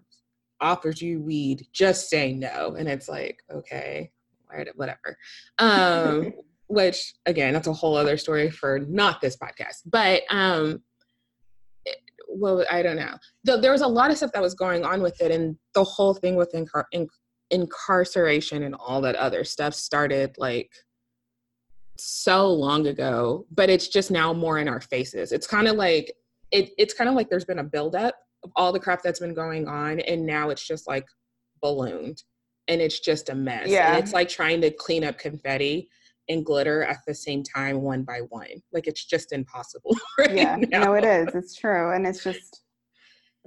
[0.61, 2.75] offers you weed, just say no.
[2.77, 4.11] And it's like, okay,
[4.75, 5.17] whatever.
[5.59, 6.33] Um,
[6.71, 9.81] which again, that's a whole other story for not this podcast.
[9.85, 10.81] But um,
[12.29, 13.17] well, I don't know.
[13.43, 15.83] The, there was a lot of stuff that was going on with it, and the
[15.83, 17.09] whole thing with incar- in-
[17.49, 20.71] incarceration and all that other stuff started like
[21.97, 23.45] so long ago.
[23.51, 25.33] But it's just now more in our faces.
[25.33, 26.13] It's kind of like
[26.51, 26.71] it.
[26.77, 29.67] It's kind of like there's been a buildup of all the crap that's been going
[29.67, 31.05] on, and now it's just like
[31.61, 32.23] ballooned,
[32.69, 33.67] and it's just a mess.
[33.67, 35.89] Yeah, and it's like trying to clean up confetti
[36.29, 38.47] and glitter at the same time one by one.
[38.71, 40.83] Like it's just impossible right yeah now.
[40.85, 41.33] no it is.
[41.35, 42.61] It's true and it's just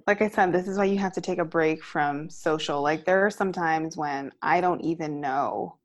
[0.07, 2.83] like i said this is why you have to take a break from social.
[2.83, 5.79] Like there are some times when i don't even know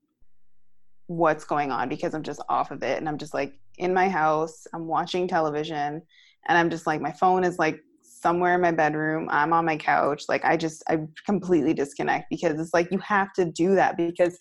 [1.07, 4.07] what's going on because i'm just off of it and i'm just like in my
[4.07, 5.99] house i'm watching television
[6.47, 9.77] and i'm just like my phone is like somewhere in my bedroom i'm on my
[9.77, 10.23] couch.
[10.29, 14.37] Like i just i completely disconnect because it's like you have to do that because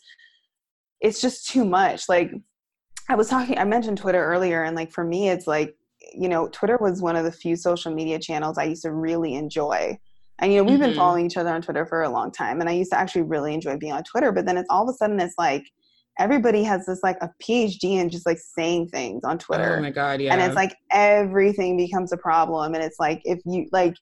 [1.01, 2.09] it's just too much.
[2.09, 2.33] Like
[3.09, 5.77] I was talking, I mentioned Twitter earlier, and like for me, it's like,
[6.15, 9.35] you know, Twitter was one of the few social media channels I used to really
[9.35, 9.99] enjoy.
[10.41, 10.91] And you know, we've mm-hmm.
[10.91, 13.23] been following each other on Twitter for a long time, and I used to actually
[13.23, 14.31] really enjoy being on Twitter.
[14.31, 15.65] But then it's all of a sudden it's like
[16.19, 19.77] everybody has this like a PhD in just like saying things on Twitter.
[19.79, 20.33] Oh my god, yeah.
[20.33, 23.95] And it's like everything becomes a problem, and it's like if you like,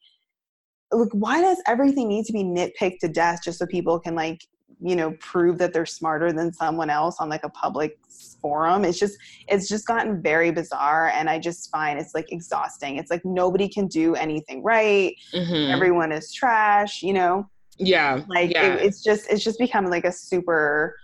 [0.92, 4.40] look, why does everything need to be nitpicked to death just so people can like
[4.80, 7.98] you know prove that they're smarter than someone else on like a public
[8.40, 8.84] forum.
[8.84, 9.16] It's just
[9.48, 12.96] it's just gotten very bizarre and i just find it's like exhausting.
[12.96, 15.14] It's like nobody can do anything right.
[15.34, 15.72] Mm-hmm.
[15.72, 17.48] everyone is trash you know?
[17.78, 18.74] Yeah like yeah.
[18.74, 20.96] It, it's just it's just become like a super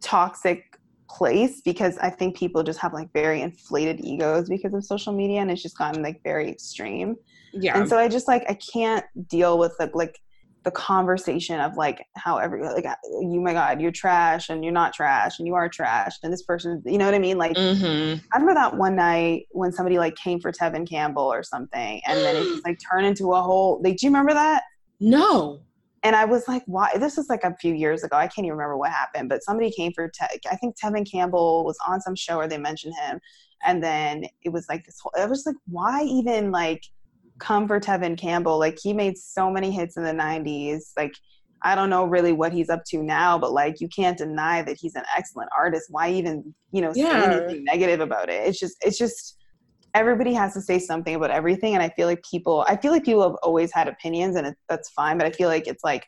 [0.00, 5.12] toxic place because i think people just have like very inflated egos because of social
[5.12, 7.16] media and it's just gotten like very extreme.
[7.52, 7.78] Yeah.
[7.78, 10.20] And so i just like i can't deal with like like
[10.66, 12.84] the conversation of like how every like
[13.20, 16.42] you my god you're trash and you're not trash and you are trash and this
[16.42, 17.38] person you know what I mean?
[17.38, 18.18] Like mm-hmm.
[18.34, 22.18] I remember that one night when somebody like came for Tevin Campbell or something and
[22.18, 24.64] then it just like turned into a whole like do you remember that?
[24.98, 25.60] No.
[26.02, 26.90] And I was like why?
[26.98, 28.16] This was like a few years ago.
[28.16, 31.64] I can't even remember what happened but somebody came for Te- I think Tevin Campbell
[31.64, 33.20] was on some show where they mentioned him
[33.64, 36.82] and then it was like this whole it was like why even like
[37.38, 38.58] come for Tevin Campbell.
[38.58, 40.92] Like he made so many hits in the 90s.
[40.96, 41.12] Like
[41.62, 44.76] I don't know really what he's up to now, but like you can't deny that
[44.78, 45.86] he's an excellent artist.
[45.90, 47.24] Why even, you know, yeah.
[47.24, 48.46] say anything negative about it?
[48.46, 49.36] It's just it's just
[49.94, 53.04] everybody has to say something about everything and I feel like people I feel like
[53.04, 56.06] people have always had opinions and it, that's fine, but I feel like it's like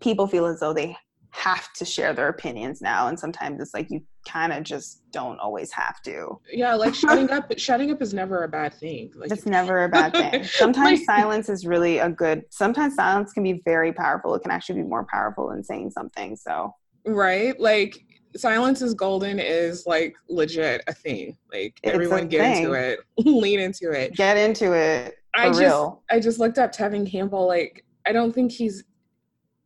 [0.00, 0.96] people feel as though they
[1.36, 5.38] have to share their opinions now and sometimes it's like you kind of just don't
[5.38, 6.40] always have to.
[6.50, 9.88] Yeah like shutting up shutting up is never a bad thing like it's never a
[9.88, 10.44] bad thing.
[10.52, 14.34] Sometimes like, silence is really a good sometimes silence can be very powerful.
[14.34, 16.74] It can actually be more powerful than saying something so.
[17.06, 17.58] Right?
[17.60, 17.96] Like
[18.36, 21.36] silence is golden is like legit a thing.
[21.52, 22.64] Like it's everyone get thing.
[22.64, 24.14] into it lean into it.
[24.14, 26.02] Get into it i just real.
[26.10, 28.84] i just looked up tevin campbell like i don't think he's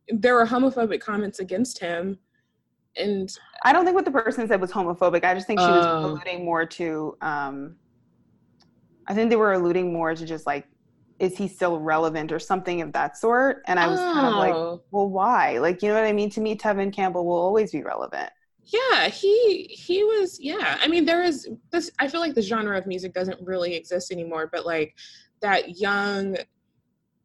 [0.09, 2.17] there were homophobic comments against him
[2.97, 5.23] and i don't think what the person said was homophobic.
[5.23, 7.75] I just think she was uh, alluding more to um
[9.07, 10.67] i think they were alluding more to just like
[11.19, 13.61] is he still relevant or something of that sort?
[13.67, 14.13] And i was oh.
[14.13, 14.81] kind of like oh.
[14.91, 15.59] well why?
[15.59, 16.29] Like you know what i mean?
[16.31, 18.29] To me tevin campbell will always be relevant.
[18.65, 20.77] Yeah he he was yeah.
[20.81, 24.11] I mean there is this i feel like the genre of music doesn't really exist
[24.11, 24.95] anymore but like
[25.41, 26.37] that young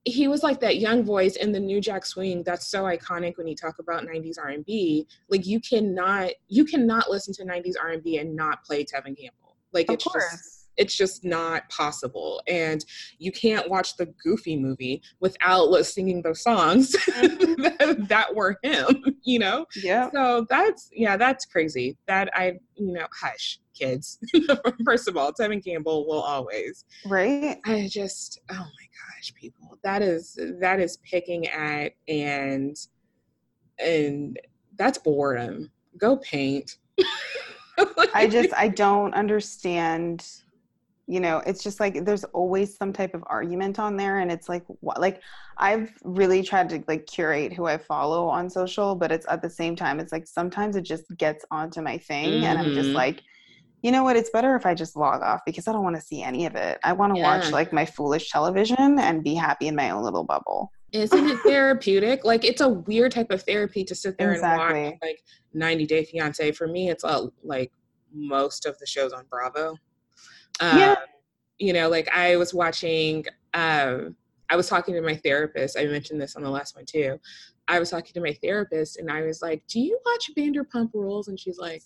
[0.06, 3.46] he was like that young voice in the new jack swing that's so iconic when
[3.48, 8.34] you talk about 90s r&b like you cannot you cannot listen to 90s r&b and
[8.34, 10.24] not play tevin campbell like of it's course.
[10.30, 12.84] just it's just not possible and
[13.18, 17.62] you can't watch the goofy movie without singing those songs mm-hmm.
[17.62, 18.86] that, that were him
[19.24, 24.18] you know yeah so that's yeah that's crazy that i you know hush kids
[24.86, 28.86] first of all tevin campbell will always right i just oh my
[29.16, 29.78] gosh, people.
[29.82, 32.76] That is that is picking at and
[33.78, 34.38] and
[34.76, 35.70] that's boredom.
[35.98, 36.78] Go paint.
[38.14, 40.26] I just I don't understand
[41.06, 44.48] you know it's just like there's always some type of argument on there and it's
[44.48, 45.22] like what like
[45.58, 49.50] i've really tried to like curate who i follow on social but it's at the
[49.50, 52.44] same time it's like sometimes it just gets onto my thing mm-hmm.
[52.44, 52.96] and i'm just mm-hmm.
[52.96, 53.22] like
[53.82, 54.16] you know what?
[54.16, 56.56] It's better if I just log off because I don't want to see any of
[56.56, 56.78] it.
[56.82, 57.38] I want to yeah.
[57.38, 60.72] watch like my foolish television and be happy in my own little bubble.
[60.90, 62.24] Isn't it therapeutic?
[62.24, 64.78] like it's a weird type of therapy to sit there exactly.
[64.78, 65.22] and watch like
[65.54, 66.52] 90 Day Fiance.
[66.52, 67.70] For me, it's uh, like
[68.12, 69.76] most of the shows on Bravo.
[70.60, 70.94] Um, yeah.
[71.58, 73.24] You know, like I was watching.
[73.54, 74.16] Um,
[74.48, 75.76] I was talking to my therapist.
[75.78, 77.18] I mentioned this on the last one too.
[77.66, 81.28] I was talking to my therapist, and I was like, "Do you watch Vanderpump Rules?"
[81.28, 81.82] And she's like,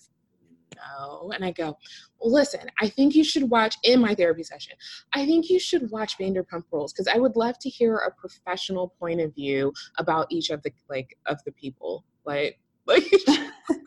[0.75, 1.31] no.
[1.31, 1.77] And I go,
[2.19, 4.75] well, listen, I think you should watch in my therapy session.
[5.13, 8.89] I think you should watch Vanderpump Rules because I would love to hear a professional
[8.99, 12.05] point of view about each of the like of the people.
[12.25, 13.03] Like, like.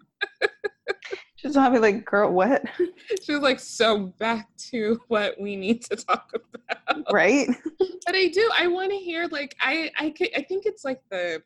[1.45, 2.65] She's not be like, girl, what?
[3.23, 7.13] She's like, so back to what we need to talk about.
[7.13, 7.49] Right.
[7.79, 8.51] but I do.
[8.59, 11.43] I want to hear like I I could, I think it's like the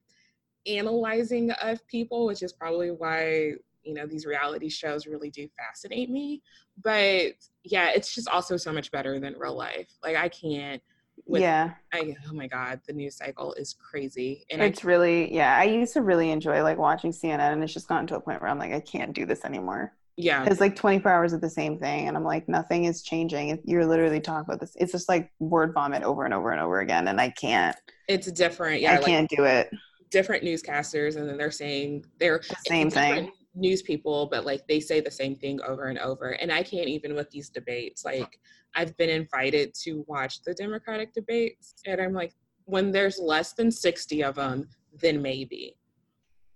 [0.69, 6.11] analyzing of people, which is probably why you know these reality shows really do fascinate
[6.11, 6.43] me
[6.83, 7.33] but
[7.65, 10.83] yeah it's just also so much better than real life like i can't
[11.29, 11.75] with, yeah.
[11.93, 15.93] I, oh my god the news cycle is crazy and it's really yeah i used
[15.95, 18.59] to really enjoy like watching cnn and it's just gotten to a point where i'm
[18.59, 19.93] like i can't do this anymore.
[20.21, 20.45] Yeah.
[20.47, 23.87] It's like 24 hours of the same thing and i'm like nothing is changing you're
[23.87, 27.07] literally talking about this it's just like word vomit over and over and over again
[27.07, 27.77] and i can't.
[28.09, 29.71] It's different yeah i like, can't do it.
[30.11, 34.81] different newscasters and then they're saying they're the same thing news people, but like they
[34.81, 36.31] say the same thing over and over.
[36.31, 38.05] And I can't even with these debates.
[38.05, 38.39] Like
[38.75, 43.71] I've been invited to watch the Democratic debates, and I'm like, when there's less than
[43.71, 44.69] 60 of them,
[45.01, 45.77] then maybe.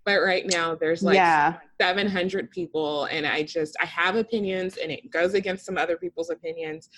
[0.05, 1.57] But right now there's like yeah.
[1.81, 6.29] 700 people, and I just I have opinions, and it goes against some other people's
[6.29, 6.89] opinions,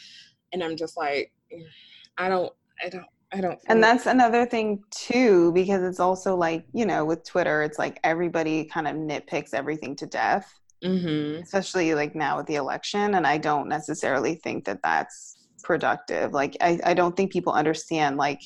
[0.53, 1.31] and I'm just like,
[2.17, 3.59] I don't, I don't I don't.
[3.67, 7.99] And that's another thing too, because it's also like you know with Twitter, it's like
[8.03, 11.41] everybody kind of nitpicks everything to death, mm-hmm.
[11.43, 13.15] especially like now with the election.
[13.15, 16.33] And I don't necessarily think that that's productive.
[16.33, 18.41] Like I, I don't think people understand like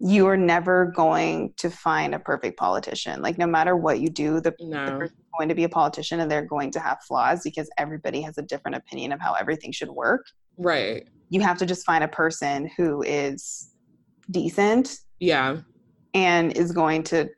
[0.00, 3.20] you are never going to find a perfect politician.
[3.20, 4.86] Like no matter what you do, the, no.
[4.86, 8.20] the person's going to be a politician, and they're going to have flaws because everybody
[8.20, 10.26] has a different opinion of how everything should work.
[10.56, 11.08] Right.
[11.30, 13.70] You have to just find a person who is
[14.30, 14.98] decent.
[15.20, 15.58] Yeah.
[16.14, 17.28] and is going to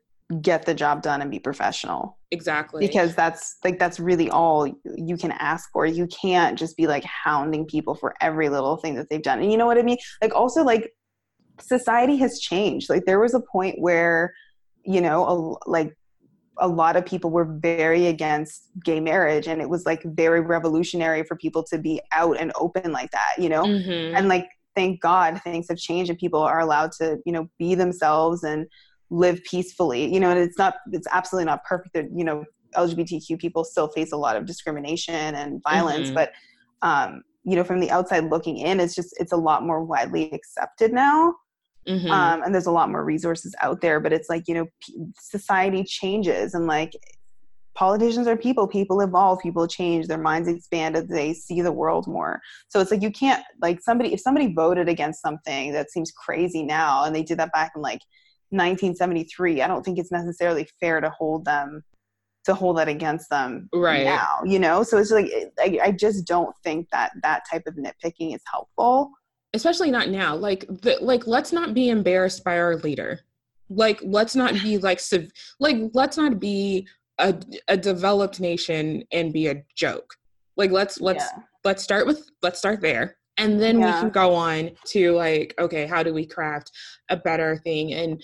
[0.40, 2.18] get the job done and be professional.
[2.30, 2.86] Exactly.
[2.86, 5.86] Because that's like that's really all you can ask for.
[5.86, 9.40] You can't just be like hounding people for every little thing that they've done.
[9.40, 9.98] And you know what I mean?
[10.22, 10.92] Like also like
[11.60, 12.88] society has changed.
[12.88, 14.32] Like there was a point where
[14.84, 15.96] you know, a, like
[16.58, 21.22] a lot of people were very against gay marriage and it was like very revolutionary
[21.24, 23.64] for people to be out and open like that, you know?
[23.64, 24.16] Mm-hmm.
[24.16, 27.74] And like thank God things have changed and people are allowed to, you know, be
[27.74, 28.66] themselves and
[29.10, 30.12] live peacefully.
[30.12, 32.44] You know, and it's not it's absolutely not perfect that, you know,
[32.76, 36.14] LGBTQ people still face a lot of discrimination and violence, mm-hmm.
[36.14, 36.32] but
[36.82, 40.30] um, you know, from the outside looking in, it's just it's a lot more widely
[40.32, 41.34] accepted now.
[41.88, 42.10] Mm-hmm.
[42.10, 45.06] Um, and there's a lot more resources out there, but it's like, you know, p-
[45.18, 46.92] society changes and like
[47.80, 52.06] politicians are people, people evolve, people change, their minds expand as they see the world
[52.06, 52.38] more.
[52.68, 56.62] So it's like, you can't, like, somebody, if somebody voted against something that seems crazy
[56.62, 58.02] now and they did that back in like
[58.50, 61.82] 1973, I don't think it's necessarily fair to hold them
[62.44, 64.04] to hold that against them right.
[64.04, 64.82] now you know?
[64.82, 69.10] So it's like I, I just don't think that that type of nitpicking is helpful.
[69.52, 70.34] Especially not now.
[70.36, 73.20] Like the, like let's not be embarrassed by our leader.
[73.68, 76.88] Like let's not be like civ- like let's not be
[77.20, 80.14] a, a developed nation and be a joke
[80.56, 81.42] like let's let's yeah.
[81.64, 83.94] let's start with let's start there and then yeah.
[83.94, 86.70] we can go on to like okay how do we craft
[87.08, 88.22] a better thing and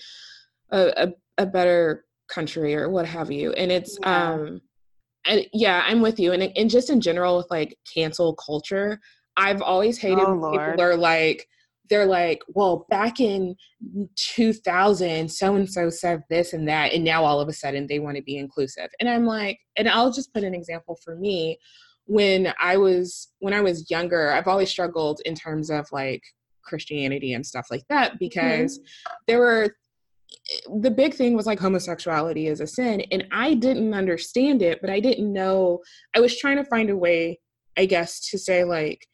[0.71, 4.33] a, a, a better country or what have you and it's yeah.
[4.33, 4.61] um
[5.25, 8.99] and yeah i'm with you and, and just in general with like cancel culture
[9.37, 11.47] I've always hated oh, people are like,
[11.89, 13.55] they're like, well, back in
[14.15, 17.99] 2000, so and so said this and that, and now all of a sudden they
[17.99, 18.89] want to be inclusive.
[18.99, 21.59] And I'm like, and I'll just put an example for me.
[22.05, 26.23] When I was when I was younger, I've always struggled in terms of like
[26.63, 29.13] Christianity and stuff like that because mm-hmm.
[29.27, 29.75] there were
[30.81, 34.89] the big thing was like homosexuality is a sin and I didn't understand it, but
[34.89, 35.79] I didn't know
[36.15, 37.39] I was trying to find a way,
[37.77, 39.07] I guess, to say like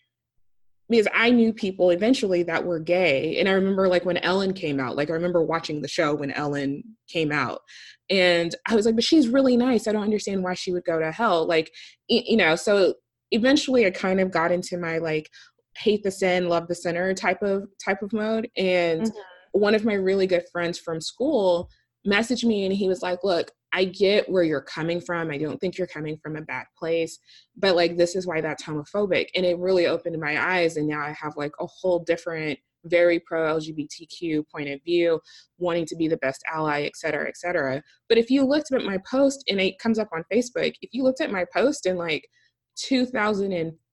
[0.89, 3.39] because I knew people eventually that were gay.
[3.39, 6.31] And I remember like when Ellen came out, like I remember watching the show when
[6.31, 7.61] Ellen came out.
[8.09, 9.87] And I was like, but she's really nice.
[9.87, 11.47] I don't understand why she would go to hell.
[11.47, 11.71] Like,
[12.09, 12.95] you know, so
[13.31, 15.29] eventually I kind of got into my like
[15.77, 18.49] hate the sin, love the sinner type of type of mode.
[18.57, 19.59] And mm-hmm.
[19.59, 21.69] one of my really good friends from school
[22.05, 25.31] messaged me and he was like, look, I get where you're coming from.
[25.31, 27.17] I don't think you're coming from a bad place,
[27.57, 29.27] but like this is why that's homophobic.
[29.35, 30.77] And it really opened my eyes.
[30.77, 35.19] And now I have like a whole different, very pro LGBTQ point of view,
[35.57, 37.81] wanting to be the best ally, et cetera, et cetera.
[38.09, 41.03] But if you looked at my post and it comes up on Facebook, if you
[41.03, 42.27] looked at my post in like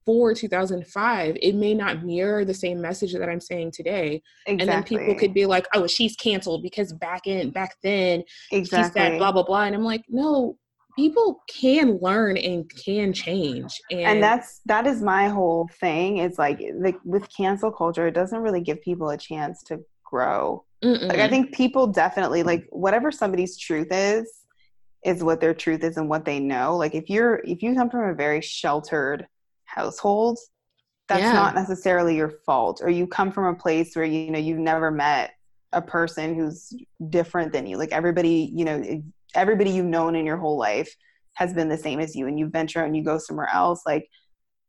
[0.06, 4.50] 2004, 2005 it may not mirror the same message that i'm saying today exactly.
[4.50, 8.88] and then people could be like oh she's canceled because back in back then exactly.
[8.88, 10.56] she said blah blah blah and i'm like no
[10.96, 16.38] people can learn and can change and, and that's that is my whole thing it's
[16.38, 21.08] like like with cancel culture it doesn't really give people a chance to grow Mm-mm.
[21.08, 24.40] like i think people definitely like whatever somebody's truth is
[25.04, 27.88] is what their truth is and what they know like if you're if you come
[27.88, 29.26] from a very sheltered
[29.74, 30.50] households
[31.10, 31.32] that's yeah.
[31.32, 32.80] not necessarily your fault.
[32.82, 35.32] Or you come from a place where you know you've never met
[35.72, 36.72] a person who's
[37.10, 37.76] different than you.
[37.76, 39.02] Like everybody you know
[39.34, 40.94] everybody you've known in your whole life
[41.34, 43.82] has been the same as you and you venture and you go somewhere else.
[43.84, 44.08] Like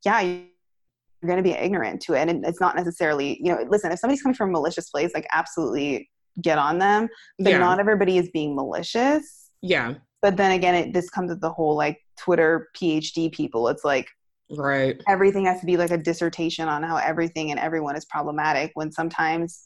[0.03, 2.27] yeah you're going to be ignorant to it.
[2.27, 5.27] And it's not necessarily you know listen if somebody's coming from a malicious place like
[5.31, 6.09] absolutely
[6.41, 7.07] get on them.
[7.37, 7.59] But yeah.
[7.59, 9.51] not everybody is being malicious.
[9.61, 9.93] Yeah.
[10.23, 13.67] But then again it, this comes with the whole like twitter phd people.
[13.67, 14.07] It's like
[14.51, 15.01] Right.
[15.07, 18.91] Everything has to be like a dissertation on how everything and everyone is problematic when
[18.91, 19.63] sometimes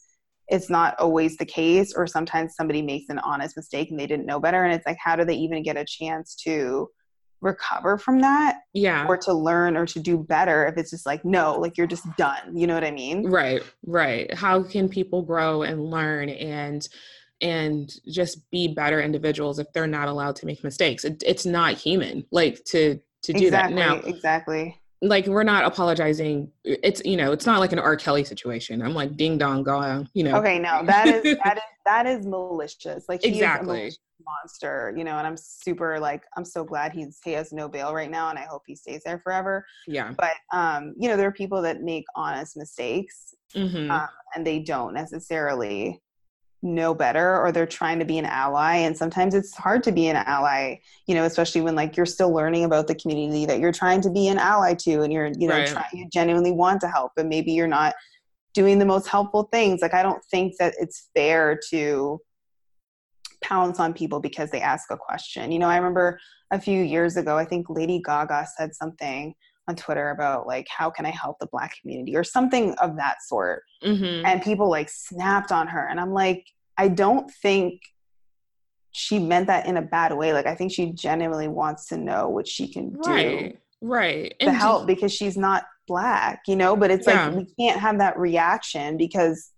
[0.48, 4.26] it's not always the case or sometimes somebody makes an honest mistake and they didn't
[4.26, 4.64] know better.
[4.64, 6.88] And it's like how do they even get a chance to
[7.40, 9.06] recover from that yeah.
[9.06, 12.06] or to learn or to do better if it's just like no like you're just
[12.16, 12.56] done.
[12.56, 13.28] You know what i mean?
[13.28, 13.62] Right.
[13.84, 14.32] Right.
[14.32, 16.86] How can people grow and learn and
[17.42, 21.04] and just be better individuals if they're not allowed to make mistakes?
[21.04, 22.24] It, it's not human.
[22.30, 24.02] Like to to do exactly, that.
[24.04, 26.50] Now exactly like we're not apologizing.
[26.64, 27.96] It's you know it's not like an r.
[27.96, 28.82] Kelly situation.
[28.82, 30.36] I'm like ding dong go you know.
[30.38, 33.04] Okay no that is that is that is malicious.
[33.08, 33.92] Like exactly.
[34.42, 37.94] monster you know and i'm super like i'm so glad he's he has no bail
[37.94, 39.64] right now and i hope he stays there forever.
[39.86, 40.14] Yeah.
[40.16, 43.90] But um you know there are people that make honest mistakes mm-hmm.
[43.90, 46.02] um, and they don't necessarily
[46.66, 50.08] know better or they're trying to be an ally and sometimes it's hard to be
[50.08, 53.72] an ally you know especially when like you're still learning about the community that you're
[53.72, 55.68] trying to be an ally to and you're you know right.
[55.68, 57.94] trying you genuinely want to help but maybe you're not
[58.52, 62.20] doing the most helpful things like i don't think that it's fair to
[63.42, 65.52] pounce on people because they ask a question.
[65.52, 66.18] You know, I remember
[66.50, 69.34] a few years ago, I think Lady Gaga said something
[69.68, 73.16] on Twitter about like how can I help the black community or something of that
[73.26, 73.62] sort.
[73.84, 74.24] Mm-hmm.
[74.24, 76.46] And people like snapped on her and I'm like
[76.78, 77.82] I don't think
[78.92, 80.32] she meant that in a bad way.
[80.32, 83.10] Like I think she genuinely wants to know what she can do.
[83.10, 83.58] Right.
[83.82, 84.34] Right.
[84.40, 87.28] To and help because she's not black, you know, but it's yeah.
[87.28, 89.52] like we can't have that reaction because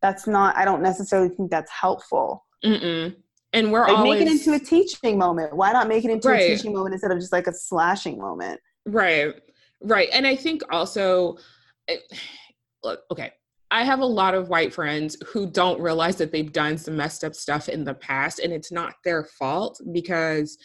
[0.00, 2.44] that's not I don't necessarily think that's helpful.
[2.64, 3.16] Mm-mm.
[3.52, 5.56] And we're like, always make it into a teaching moment.
[5.56, 6.40] Why not make it into right.
[6.40, 8.60] a teaching moment instead of just like a slashing moment?
[8.84, 9.34] Right.
[9.80, 10.08] Right.
[10.12, 11.38] And I think also,
[11.86, 12.00] it,
[12.82, 13.32] look, okay,
[13.70, 17.24] I have a lot of white friends who don't realize that they've done some messed
[17.24, 20.58] up stuff in the past and it's not their fault because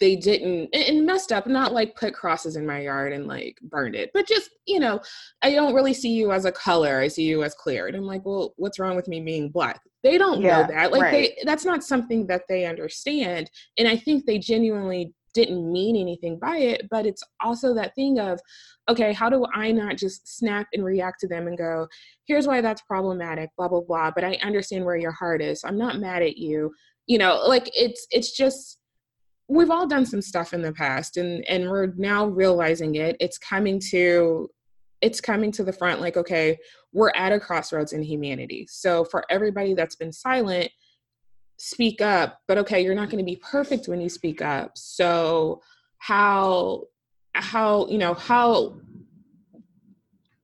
[0.00, 3.94] they didn't and messed up not like put crosses in my yard and like burned
[3.94, 5.00] it but just you know
[5.42, 8.06] i don't really see you as a color i see you as clear and i'm
[8.06, 11.12] like well what's wrong with me being black they don't yeah, know that like right.
[11.36, 16.38] they that's not something that they understand and i think they genuinely didn't mean anything
[16.38, 18.40] by it but it's also that thing of
[18.88, 21.86] okay how do i not just snap and react to them and go
[22.26, 25.62] here's why that's problematic blah blah blah but i understand where your heart is.
[25.64, 26.72] I'm not mad at you.
[27.06, 28.78] You know like it's it's just
[29.48, 33.16] we've all done some stuff in the past and and we're now realizing it.
[33.20, 34.48] It's coming to
[35.00, 36.56] it's coming to the front like okay
[36.92, 38.66] we're at a crossroads in humanity.
[38.70, 40.70] So for everybody that's been silent
[41.64, 44.76] speak up but okay you're not going to be perfect when you speak up.
[44.76, 45.62] So
[45.98, 46.86] how
[47.34, 48.74] how you know how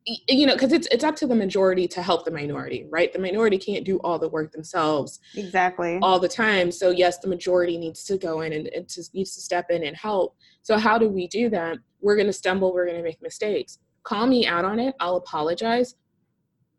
[0.06, 3.12] you know because it's it's up to the majority to help the minority right?
[3.12, 5.98] The minority can't do all the work themselves exactly.
[6.02, 6.70] all the time.
[6.70, 9.82] So yes the majority needs to go in and, and to, needs to step in
[9.82, 10.36] and help.
[10.62, 11.78] So how do we do that?
[12.00, 13.80] We're going to stumble we're going to make mistakes.
[14.04, 15.96] Call me out on it i'll apologize.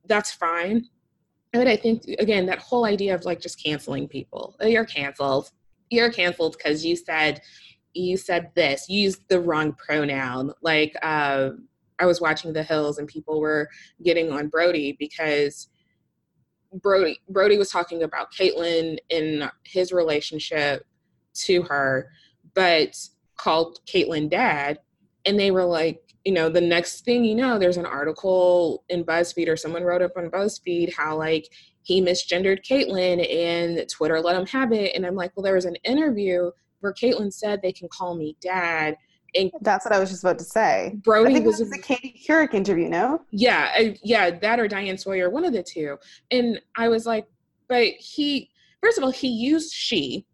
[0.06, 0.88] That's fine
[1.54, 4.56] but I think again that whole idea of like just canceling people.
[4.60, 5.50] Oh, you're canceled.
[5.90, 7.42] You're canceled because you said
[7.94, 8.88] you said this.
[8.88, 10.54] You used the wrong pronoun.
[10.62, 11.50] Like uh,
[11.98, 13.70] I was watching The Hills and people were
[14.04, 15.70] getting on Brody because
[16.82, 20.86] Brody Brody was talking about Caitlyn in his relationship
[21.34, 22.12] to her,
[22.54, 22.96] but
[23.38, 24.80] called Caitlyn dad,
[25.26, 29.04] and they were like, you know, the next thing you know, there's an article in
[29.04, 31.52] BuzzFeed or someone wrote up on BuzzFeed how like
[31.82, 34.96] he misgendered Caitlyn and Twitter let him have it.
[34.96, 36.52] And I'm like, well, there was an interview
[36.82, 38.96] where Caitlyn said they can call me dad.
[39.34, 40.98] And that's what I was just about to say.
[41.04, 43.24] Brody I think was, was the Katie Couric interview, no?
[43.32, 45.98] Yeah, I, yeah, that or Diane Sawyer, one of the two.
[46.30, 47.26] And I was like,
[47.68, 48.52] but he,
[48.84, 50.28] first of all, he used she,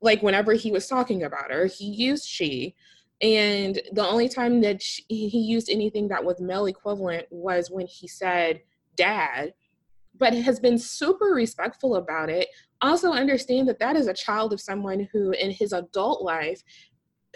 [0.00, 2.74] like whenever he was talking about her, he used she.
[3.22, 7.86] And the only time that she, he used anything that was male equivalent was when
[7.86, 8.62] he said
[8.96, 9.52] dad,
[10.16, 12.48] but has been super respectful about it.
[12.82, 16.62] Also, understand that that is a child of someone who, in his adult life,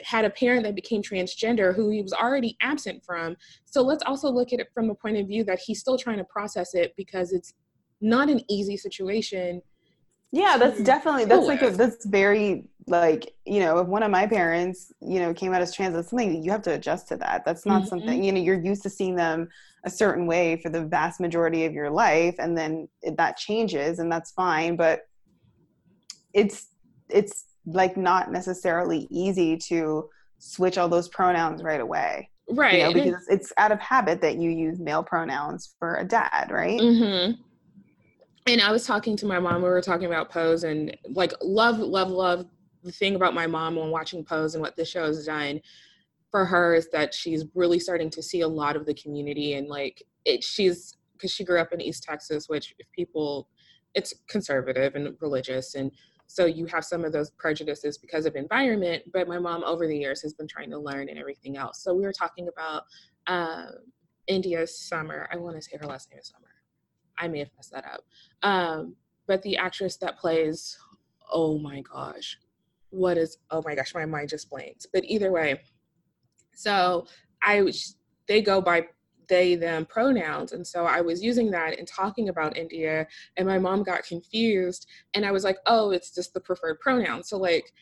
[0.02, 3.36] had a parent that became transgender who he was already absent from.
[3.64, 6.18] So let's also look at it from the point of view that he's still trying
[6.18, 7.54] to process it because it's
[8.00, 9.62] not an easy situation
[10.34, 14.26] yeah that's definitely that's like a, that's very like you know if one of my
[14.26, 17.16] parents you know came out as trans that's something that you have to adjust to
[17.16, 17.88] that that's not mm-hmm.
[17.88, 19.48] something you know you're used to seeing them
[19.84, 23.98] a certain way for the vast majority of your life and then it, that changes
[23.98, 25.02] and that's fine but
[26.34, 26.68] it's
[27.08, 30.08] it's like not necessarily easy to
[30.38, 34.36] switch all those pronouns right away right you know, because it's out of habit that
[34.36, 37.40] you use male pronouns for a dad right mm-hmm
[38.46, 39.62] and I was talking to my mom.
[39.62, 42.46] We were talking about Pose and like love, love, love.
[42.84, 45.60] The thing about my mom when watching Pose and what the show has done
[46.30, 49.68] for her is that she's really starting to see a lot of the community and
[49.68, 50.44] like it.
[50.44, 53.48] She's because she grew up in East Texas, which if people,
[53.94, 55.90] it's conservative and religious, and
[56.26, 59.04] so you have some of those prejudices because of environment.
[59.12, 61.82] But my mom over the years has been trying to learn and everything else.
[61.82, 62.82] So we were talking about
[63.26, 63.66] uh,
[64.26, 65.28] India's Summer.
[65.32, 66.48] I want to say her last name is Summer
[67.18, 68.04] I may have messed that up.
[68.42, 70.76] Um, but the actress that plays,
[71.32, 72.38] oh my gosh,
[72.94, 75.60] what is, oh my gosh, my mind just blanks But either way,
[76.54, 77.06] so
[77.42, 77.70] I,
[78.28, 78.86] they go by
[79.28, 80.52] they, them pronouns.
[80.52, 84.86] And so I was using that and talking about India, and my mom got confused.
[85.14, 87.24] And I was like, oh, it's just the preferred pronoun.
[87.24, 87.72] So, like,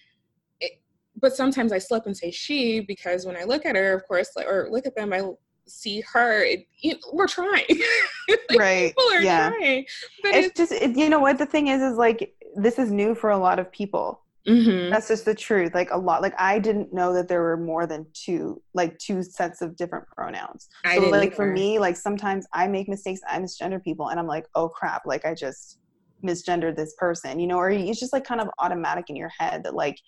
[0.60, 0.80] it,
[1.20, 4.30] but sometimes I slip and say she because when I look at her, of course,
[4.36, 5.22] or look at them, I
[5.66, 7.64] see her it, you we're trying
[8.28, 9.48] like, right people are yeah.
[9.50, 9.84] trying
[10.20, 12.90] but it's, it's just it, you know what the thing is is like this is
[12.90, 14.90] new for a lot of people mm-hmm.
[14.90, 17.86] that's just the truth like a lot like i didn't know that there were more
[17.86, 21.36] than two like two sets of different pronouns I so like either.
[21.36, 25.02] for me like sometimes i make mistakes i misgender people and i'm like oh crap
[25.06, 25.78] like i just
[26.24, 29.62] misgendered this person you know or it's just like kind of automatic in your head
[29.64, 29.98] that like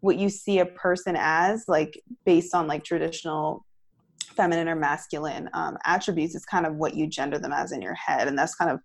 [0.00, 3.64] what you see a person as like based on like traditional
[4.36, 7.94] feminine or masculine um, attributes is kind of what you gender them as in your
[7.94, 8.80] head and that's kind of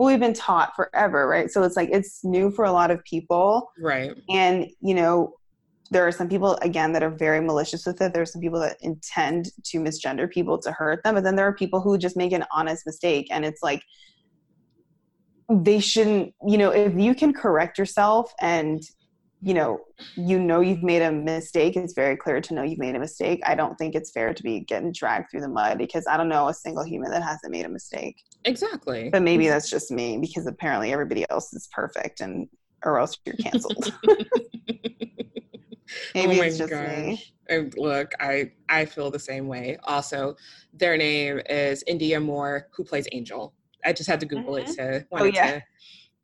[0.00, 1.50] what we've been taught forever right?
[1.50, 3.70] So it's like it's new for a lot of people.
[3.78, 4.16] Right.
[4.30, 5.34] And you know
[5.90, 8.14] there are some people again that are very malicious with it.
[8.14, 11.52] There's some people that intend to misgender people to hurt them but then there are
[11.52, 13.82] people who just make an honest mistake and it's like
[15.50, 18.82] they shouldn't you know if you can correct yourself and
[19.42, 19.80] you know
[20.16, 23.40] you know you've made a mistake it's very clear to know you've made a mistake.
[23.46, 26.28] I don't think it's fair to be getting dragged through the mud because i don't
[26.28, 28.22] know a single human that hasn't made a mistake.
[28.44, 29.10] Exactly.
[29.10, 32.48] But maybe that's just me because apparently everybody else is perfect and
[32.84, 33.92] or else you're canceled.
[36.14, 36.88] Maybe oh it's just gosh.
[36.88, 37.24] me
[37.76, 39.76] look i i feel the same way.
[39.84, 40.36] Also
[40.72, 43.54] their name is indya moore who plays angel.
[43.84, 44.70] I just had to google mm-hmm.
[44.70, 45.52] it to oh yeah.
[45.52, 45.62] to,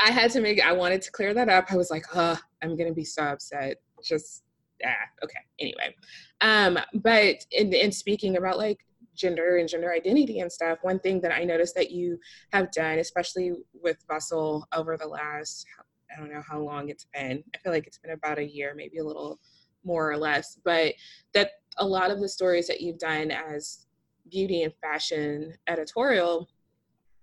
[0.01, 1.67] I had to make I wanted to clear that up.
[1.71, 3.77] I was like, oh, I'm gonna be so upset.
[4.05, 4.45] Just
[4.81, 4.95] yeah,
[5.25, 5.39] okay.
[5.61, 5.95] Anyway.
[6.41, 8.81] Um, but in in speaking about like
[9.15, 12.19] gender and gender identity and stuff, one thing that I noticed that you
[12.53, 15.67] have done, especially with Bustle over the last
[16.15, 17.43] I don't know how long it's been.
[17.55, 19.41] I feel like it's been about a year, maybe a little
[19.85, 20.95] more or less, but
[21.35, 23.87] that a lot of the stories that you've done as
[24.31, 26.49] beauty and fashion editorial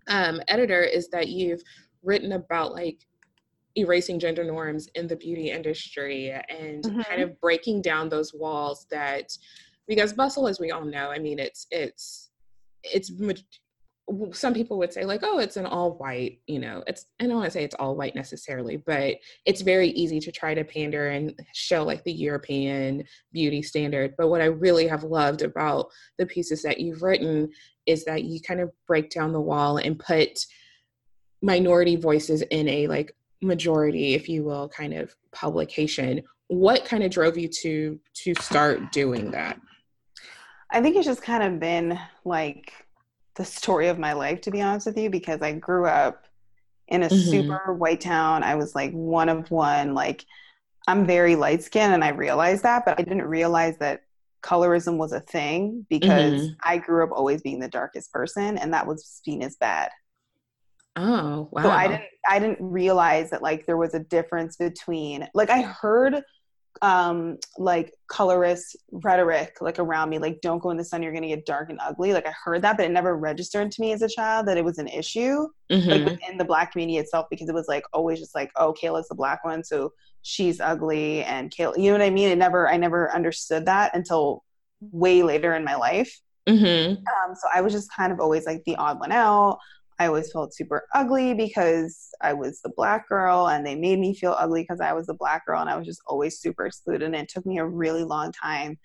[0.08, 1.62] um, editor is that you've
[2.04, 3.00] written about like
[3.76, 7.02] erasing gender norms in the beauty industry and mm-hmm.
[7.02, 9.36] kind of breaking down those walls that
[9.88, 12.30] because bustle as we all know i mean it's it's
[12.84, 13.12] it's
[14.32, 17.36] some people would say like oh it's an all white you know it's i don't
[17.36, 21.10] want to say it's all white necessarily but it's very easy to try to pander
[21.10, 25.88] and show like the european beauty standard but what i really have loved about
[26.18, 27.50] the pieces that you've written
[27.86, 30.46] is that you kind of break down the wall and put
[31.44, 37.12] minority voices in a like majority if you will kind of publication what kind of
[37.12, 39.60] drove you to to start doing that
[40.72, 42.72] i think it's just kind of been like
[43.36, 46.26] the story of my life to be honest with you because i grew up
[46.88, 47.30] in a mm-hmm.
[47.30, 50.26] super white town i was like one of one like
[50.88, 54.04] i'm very light skinned and i realized that but i didn't realize that
[54.42, 56.54] colorism was a thing because mm-hmm.
[56.64, 59.90] i grew up always being the darkest person and that was seen as bad
[60.96, 61.64] Oh, wow.
[61.64, 65.62] So I didn't I didn't realize that like there was a difference between like I
[65.62, 66.24] heard
[66.82, 71.22] um like colorist rhetoric like around me like don't go in the sun you're going
[71.22, 73.94] to get dark and ugly like i heard that but it never registered to me
[73.94, 75.90] as a child that it was an issue mm-hmm.
[75.90, 79.08] like within the black community itself because it was like always just like oh kayla's
[79.08, 82.68] the black one so she's ugly and kayla you know what i mean it never
[82.68, 84.44] i never understood that until
[84.92, 86.20] way later in my life
[86.50, 86.96] mm-hmm.
[86.96, 89.60] um, so i was just kind of always like the odd one out
[90.00, 94.16] I always felt super ugly because I was the black girl and they made me
[94.16, 97.06] feel ugly because I was the black girl and I was just always super excluded.
[97.06, 98.78] And it took me a really long time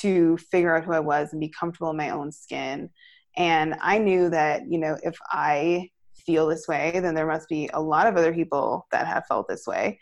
[0.00, 2.90] to figure out who I was and be comfortable in my own skin.
[3.36, 7.70] And I knew that, you know, if I feel this way, then there must be
[7.72, 9.98] a lot of other people that have felt this way.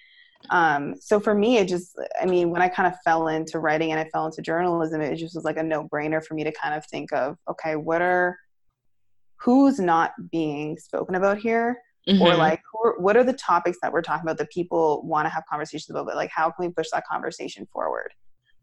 [0.50, 3.90] Um, so for me, it just, I mean, when I kind of fell into writing
[3.90, 6.52] and I fell into journalism, it just was like a no brainer for me to
[6.52, 8.38] kind of think of, okay, what are,
[9.38, 11.78] who's not being spoken about here
[12.08, 12.22] mm-hmm.
[12.22, 15.30] or like are, what are the topics that we're talking about that people want to
[15.30, 18.12] have conversations about but like how can we push that conversation forward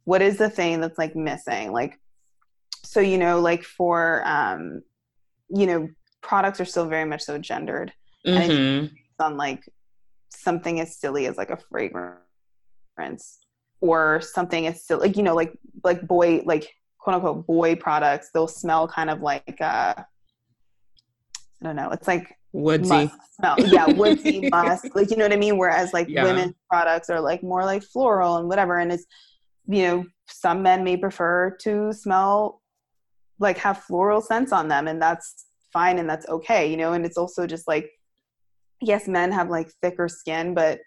[0.04, 2.00] what is the thing that's like missing like
[2.84, 4.82] so you know like for um
[5.50, 5.90] you know
[6.22, 7.94] products are still very much so gendered
[8.26, 8.88] mm-hmm.
[9.20, 9.64] on like
[10.30, 13.40] something as silly as like a fragrance
[13.82, 15.54] or something as silly like you know like
[15.84, 19.94] like boy like quote unquote boy products they'll smell kind of like uh
[21.62, 21.90] I don't know.
[21.92, 23.56] It's like woodsy smell.
[23.60, 24.96] Yeah, woodsy musk.
[24.96, 25.58] Like you know what I mean?
[25.58, 26.24] Whereas like yeah.
[26.24, 28.80] women's products are like more like floral and whatever.
[28.80, 29.06] And it's
[29.68, 32.62] you know, some men may prefer to smell
[33.40, 37.06] like have floral scents on them and that's fine and that's okay, you know, and
[37.06, 37.90] it's also just like
[38.82, 40.80] yes, men have like thicker skin, but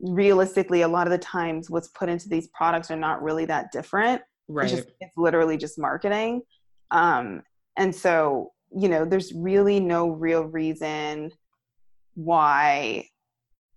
[0.00, 3.70] realistically a lot of the times what's put into these products are not really that
[3.72, 4.20] different.
[4.48, 4.64] Right.
[4.64, 6.42] It's, just, it's literally just marketing.
[6.90, 7.42] Um
[7.76, 11.30] and so you know, there's really no real reason
[12.14, 13.08] why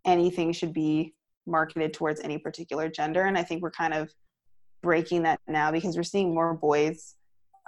[0.06, 1.14] anything should be
[1.46, 3.24] marketed towards any particular gender.
[3.24, 4.10] And I think we're kind of
[4.82, 7.16] breaking that now because we're seeing more boys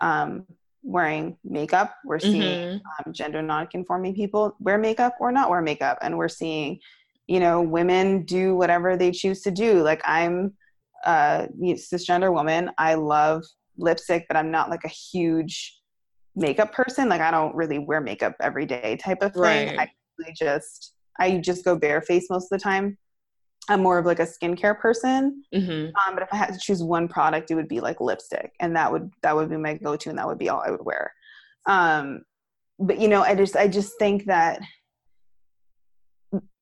[0.02, 0.46] um,
[0.84, 1.96] wearing makeup.
[2.06, 3.08] We're seeing mm-hmm.
[3.08, 6.80] um, gender non-conforming people wear makeup or not wear makeup, and we're seeing,
[7.28, 9.82] you know, women do whatever they choose to do.
[9.82, 10.54] Like I'm
[11.06, 12.72] a cisgender woman.
[12.78, 13.44] I love
[13.78, 15.79] lipstick, but I'm not like a huge
[16.40, 17.10] makeup person.
[17.10, 19.42] Like I don't really wear makeup every day type of thing.
[19.42, 19.80] Right.
[19.80, 22.98] I really just I just go barefaced most of the time.
[23.70, 25.44] I'm more of like a skincare person.
[25.54, 25.88] Mm-hmm.
[25.96, 28.76] Um, but if I had to choose one product, it would be like lipstick, and
[28.76, 31.14] that would that would be my go-to, and that would be all I would wear.
[31.68, 32.24] Um,
[32.80, 34.62] but you know, I just I just think that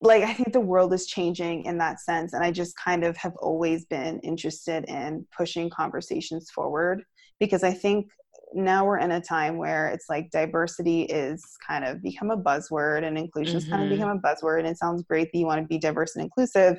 [0.00, 3.16] like I think the world is changing in that sense, and I just kind of
[3.16, 7.02] have always been interested in pushing conversations forward
[7.40, 8.08] because I think
[8.54, 13.04] now we're in a time where it's like diversity is kind of become a buzzword
[13.04, 13.70] and inclusion mm-hmm.
[13.70, 16.16] kind of become a buzzword and it sounds great that you want to be diverse
[16.16, 16.78] and inclusive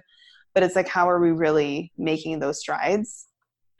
[0.53, 3.27] but it's like how are we really making those strides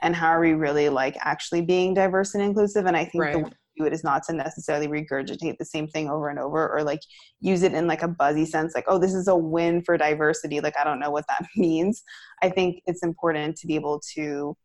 [0.01, 3.33] and how are we really like actually being diverse and inclusive and i think right.
[3.33, 6.39] the way to do it is not to necessarily regurgitate the same thing over and
[6.39, 7.01] over or like
[7.41, 10.59] use it in like a buzzy sense like oh this is a win for diversity
[10.59, 12.03] like i don't know what that means
[12.41, 14.55] i think it's important to be able to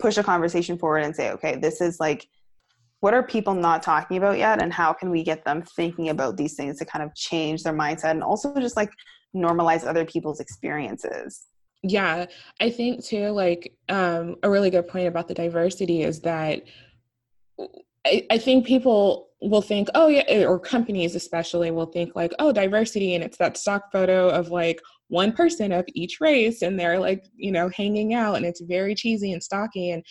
[0.00, 2.28] push a conversation forward and say, okay, this is like,
[3.00, 4.62] what are people not talking about yet?
[4.62, 7.72] And how can we get them thinking about these things to kind of change their
[7.72, 8.90] mindset and also just like
[9.34, 11.46] normalize other people's experiences?
[11.82, 12.26] Yeah,
[12.60, 16.62] I think too, like, um, a really good point about the diversity is that
[18.06, 22.52] I, I think people will think, oh, yeah, or companies especially will think, like, oh,
[22.52, 24.80] diversity, and it's that stock photo of like
[25.10, 28.94] one person of each race and they're like you know hanging out and it's very
[28.94, 30.04] cheesy and stocky and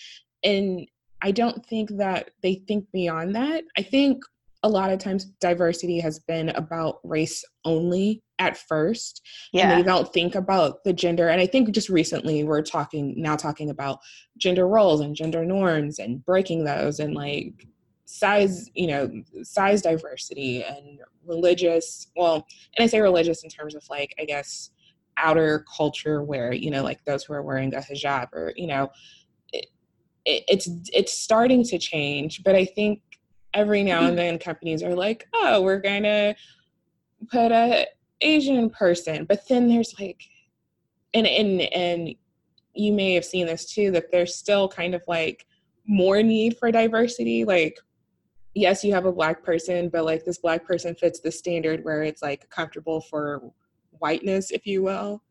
[0.43, 0.87] and
[1.23, 4.21] i don't think that they think beyond that i think
[4.63, 9.71] a lot of times diversity has been about race only at first yeah.
[9.71, 13.37] and they don't think about the gender and i think just recently we're talking now
[13.37, 13.99] talking about
[14.37, 17.67] gender roles and gender norms and breaking those and like
[18.03, 19.09] size you know
[19.43, 22.45] size diversity and religious well
[22.75, 24.71] and i say religious in terms of like i guess
[25.21, 28.89] outer culture where you know like those who are wearing a hijab or you know
[29.53, 29.67] it,
[30.25, 33.01] it, it's it's starting to change but i think
[33.53, 36.35] every now and then companies are like oh we're gonna
[37.31, 37.85] put a
[38.21, 40.21] asian person but then there's like
[41.13, 42.15] and and and
[42.73, 45.45] you may have seen this too that there's still kind of like
[45.87, 47.77] more need for diversity like
[48.53, 52.03] yes you have a black person but like this black person fits the standard where
[52.03, 53.41] it's like comfortable for
[53.99, 55.21] whiteness, if you will.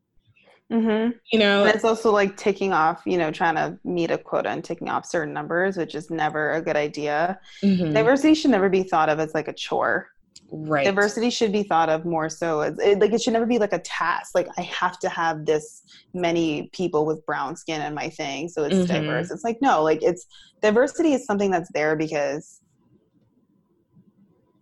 [0.73, 1.13] Mm-hmm.
[1.33, 4.51] You know, and it's also like taking off, you know, trying to meet a quota
[4.51, 7.41] and taking off certain numbers, which is never a good idea.
[7.63, 7.95] Mm-hmm.
[7.95, 10.11] Diversity should never be thought of as like a chore.
[10.51, 10.85] Right.
[10.85, 13.73] Diversity should be thought of more so as it, like it should never be like
[13.73, 14.33] a task.
[14.35, 18.65] Like I have to have this many people with brown skin in my thing, so
[18.65, 18.93] it's mm-hmm.
[18.93, 19.31] diverse.
[19.31, 20.27] It's like no, like it's
[20.61, 22.61] diversity is something that's there because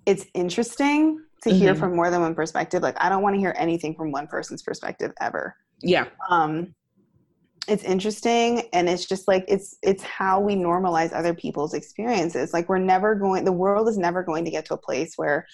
[0.07, 1.59] it's interesting to mm-hmm.
[1.59, 2.83] hear from more than one perspective.
[2.83, 5.57] Like I don't want to hear anything from one person's perspective ever.
[5.83, 6.07] Yeah.
[6.31, 6.75] Um
[7.69, 12.53] it's interesting and it's just like it's it's how we normalize other people's experiences.
[12.53, 15.47] Like we're never going the world is never going to get to a place where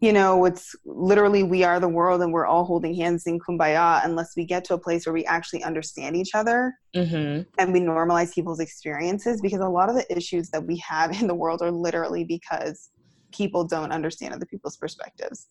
[0.00, 4.04] you know, it's literally we are the world and we're all holding hands in kumbaya
[4.04, 7.40] unless we get to a place where we actually understand each other mm-hmm.
[7.58, 11.26] and we normalize people's experiences because a lot of the issues that we have in
[11.26, 12.90] the world are literally because
[13.34, 15.48] people don't understand other people's perspectives.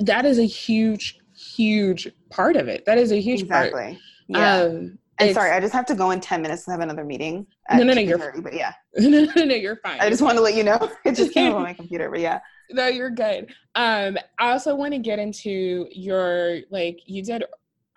[0.00, 2.84] That is a huge, huge part of it.
[2.86, 3.70] That is a huge exactly.
[3.70, 3.90] part.
[3.92, 4.04] Exactly.
[4.28, 4.62] Yeah.
[4.62, 7.46] Um, and sorry, I just have to go in 10 minutes and have another meeting.
[7.70, 8.40] no, no, no, you're fine.
[8.40, 8.72] But yeah.
[8.96, 10.00] no, no, no, you're fine.
[10.00, 10.78] I just want to let you know.
[11.04, 12.40] It just came up on my computer, but yeah.
[12.70, 13.52] No, you're good.
[13.74, 17.44] Um, I also want to get into your, like, you did,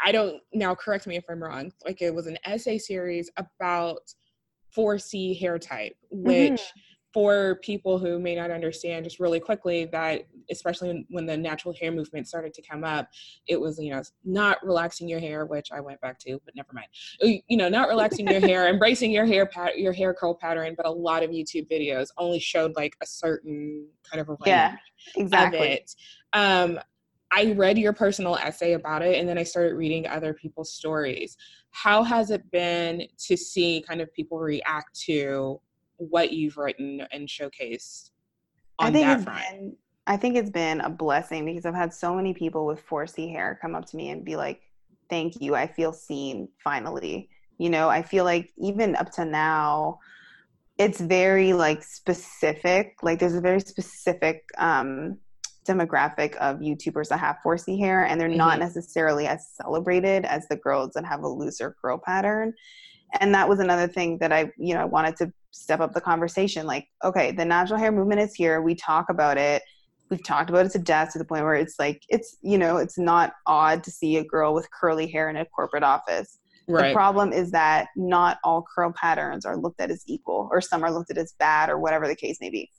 [0.03, 4.01] I don't, now correct me if I'm wrong, like it was an essay series about
[4.75, 6.79] 4C hair type, which mm-hmm
[7.13, 11.91] for people who may not understand just really quickly that especially when the natural hair
[11.91, 13.07] movement started to come up
[13.47, 16.69] it was you know not relaxing your hair which i went back to but never
[16.73, 16.87] mind.
[17.21, 20.85] You know not relaxing your hair embracing your hair pat- your hair curl pattern but
[20.85, 24.75] a lot of youtube videos only showed like a certain kind of a range yeah
[25.15, 25.59] exactly.
[25.59, 25.95] of it.
[26.33, 26.79] Um
[27.31, 31.37] i read your personal essay about it and then i started reading other people's stories.
[31.71, 35.59] How has it been to see kind of people react to
[36.09, 38.11] what you've written and showcased
[38.79, 39.45] on I think that front?
[39.49, 39.75] Been,
[40.07, 43.57] I think it's been a blessing because I've had so many people with 4C hair
[43.61, 44.61] come up to me and be like,
[45.09, 45.55] thank you.
[45.55, 47.29] I feel seen finally.
[47.57, 49.99] You know, I feel like even up to now,
[50.77, 52.95] it's very like specific.
[53.01, 55.17] Like there's a very specific um,
[55.65, 58.37] demographic of YouTubers that have 4C hair, and they're mm-hmm.
[58.37, 62.53] not necessarily as celebrated as the girls that have a looser curl pattern
[63.19, 66.01] and that was another thing that i you know I wanted to step up the
[66.01, 69.61] conversation like okay the natural hair movement is here we talk about it
[70.09, 72.77] we've talked about it to death to the point where it's like it's you know
[72.77, 76.89] it's not odd to see a girl with curly hair in a corporate office right.
[76.89, 80.83] the problem is that not all curl patterns are looked at as equal or some
[80.83, 82.69] are looked at as bad or whatever the case may be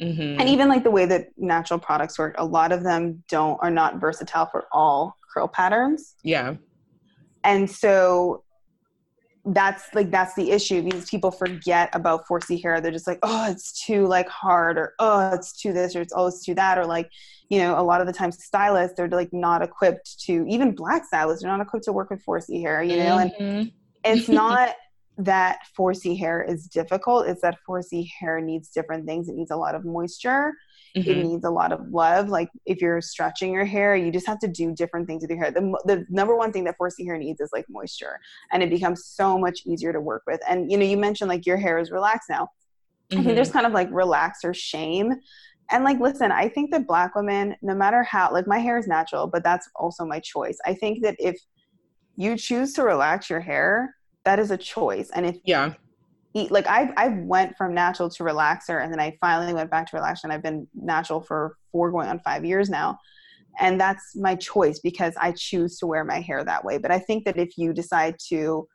[0.00, 0.40] Mm-hmm.
[0.40, 3.70] And even like the way that natural products work, a lot of them don't are
[3.70, 6.14] not versatile for all curl patterns.
[6.22, 6.54] Yeah.
[7.44, 8.43] And so
[9.46, 12.80] that's like that's the issue because people forget about 4C hair.
[12.80, 16.12] They're just like, oh, it's too like hard, or oh, it's too this, or it's
[16.16, 17.10] oh, it's too that, or like,
[17.50, 21.04] you know, a lot of the times stylists they're like not equipped to even black
[21.04, 23.42] stylists are not equipped to work with 4C hair, you know, mm-hmm.
[23.42, 23.72] and
[24.04, 24.74] it's not
[25.18, 27.28] that 4C hair is difficult.
[27.28, 29.28] It's that 4C hair needs different things.
[29.28, 30.54] It needs a lot of moisture.
[30.96, 31.10] Mm-hmm.
[31.10, 32.28] It needs a lot of love.
[32.28, 35.40] Like if you're stretching your hair, you just have to do different things with your
[35.40, 35.50] hair.
[35.50, 38.20] The, the number one thing that 4C hair needs is like moisture,
[38.52, 40.40] and it becomes so much easier to work with.
[40.48, 42.48] And you know, you mentioned like your hair is relaxed now.
[43.10, 43.20] Mm-hmm.
[43.20, 45.14] I think there's kind of like relax or shame.
[45.70, 48.86] And like, listen, I think that black women, no matter how, like my hair is
[48.86, 50.58] natural, but that's also my choice.
[50.66, 51.36] I think that if
[52.16, 55.10] you choose to relax your hair, that is a choice.
[55.14, 55.74] And if yeah,
[56.34, 59.96] like I I went from natural to relaxer, and then I finally went back to
[59.96, 62.98] relaxer, and I've been natural for four going on five years now.
[63.60, 66.78] And that's my choice because I choose to wear my hair that way.
[66.78, 68.66] But I think that if you decide to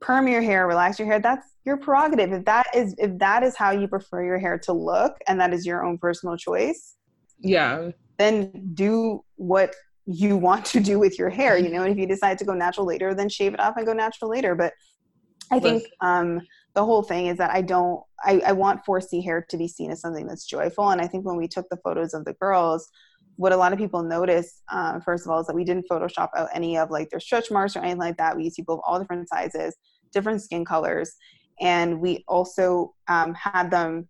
[0.00, 2.32] perm your hair, relax your hair, that's your prerogative.
[2.32, 5.52] If that is if that is how you prefer your hair to look and that
[5.52, 6.94] is your own personal choice,
[7.40, 9.74] yeah, then do what
[10.06, 12.52] you want to do with your hair you know and if you decide to go
[12.52, 14.74] natural later then shave it off and go natural later but
[15.50, 16.40] i think um,
[16.74, 19.90] the whole thing is that i don't I, I want 4c hair to be seen
[19.90, 20.90] as something that's joyful.
[20.90, 22.88] And i think when we took the photos of the girls
[23.36, 26.28] what a lot of people notice uh, first of all is that we didn't photoshop
[26.36, 28.36] out any of like their stretch marks or anything like that.
[28.36, 29.74] We used people of all different sizes
[30.14, 31.14] different skin colors.
[31.60, 34.08] And we also um, had them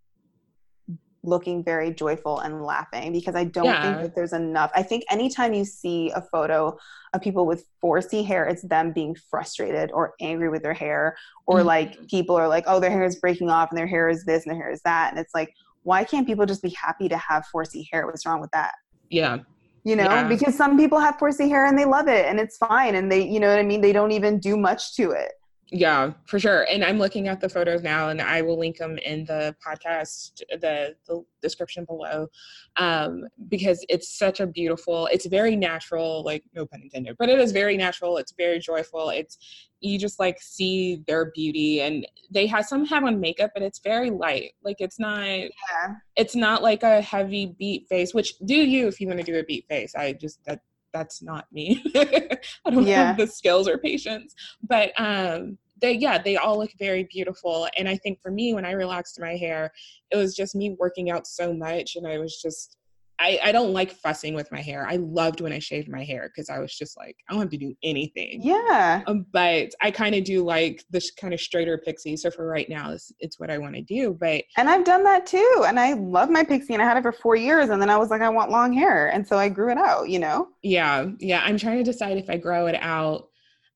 [1.24, 3.82] looking very joyful and laughing because I don't yeah.
[3.82, 4.70] think that there's enough.
[4.74, 6.76] I think anytime you see a photo
[7.12, 11.16] of people with 4C hair, it's them being frustrated or angry with their hair,
[11.46, 11.66] or mm-hmm.
[11.66, 14.44] like people are like, oh, their hair is breaking off and their hair is this
[14.44, 15.10] and their hair is that.
[15.10, 15.52] And it's like,
[15.82, 18.06] why can't people just be happy to have 4C hair?
[18.06, 18.72] What's wrong with that?
[19.10, 19.38] Yeah.
[19.84, 20.26] You know, yeah.
[20.26, 22.94] because some people have 4C hair and they love it and it's fine.
[22.94, 23.82] And they, you know what I mean?
[23.82, 25.32] They don't even do much to it.
[25.70, 26.66] Yeah, for sure.
[26.70, 30.42] And I'm looking at the photos now, and I will link them in the podcast,
[30.60, 32.28] the the description below,
[32.76, 35.08] um, because it's such a beautiful.
[35.10, 38.18] It's very natural, like no pun intended, but it is very natural.
[38.18, 39.08] It's very joyful.
[39.08, 39.38] It's
[39.80, 43.78] you just like see their beauty, and they have some have on makeup, but it's
[43.78, 44.52] very light.
[44.62, 45.24] Like it's not.
[45.26, 45.94] Yeah.
[46.16, 48.12] It's not like a heavy beat face.
[48.12, 49.94] Which do you if you want to do a beat face?
[49.94, 50.60] I just that
[50.94, 51.84] that's not me.
[51.94, 53.08] I don't yeah.
[53.08, 54.34] have the skills or patience.
[54.62, 57.68] But um they yeah, they all look very beautiful.
[57.76, 59.72] And I think for me when I relaxed my hair,
[60.10, 62.78] it was just me working out so much and I was just
[63.18, 64.86] I, I don't like fussing with my hair.
[64.88, 67.50] I loved when I shaved my hair because I was just like, I don't have
[67.50, 68.40] to do anything.
[68.42, 69.02] Yeah.
[69.06, 72.16] Um, but I kind of do like this kind of straighter pixie.
[72.16, 74.16] So for right now, it's, it's what I want to do.
[74.18, 75.64] But and I've done that too.
[75.66, 77.70] And I love my pixie, and I had it for four years.
[77.70, 80.08] And then I was like, I want long hair, and so I grew it out.
[80.08, 80.48] You know.
[80.62, 81.42] Yeah, yeah.
[81.44, 83.28] I'm trying to decide if I grow it out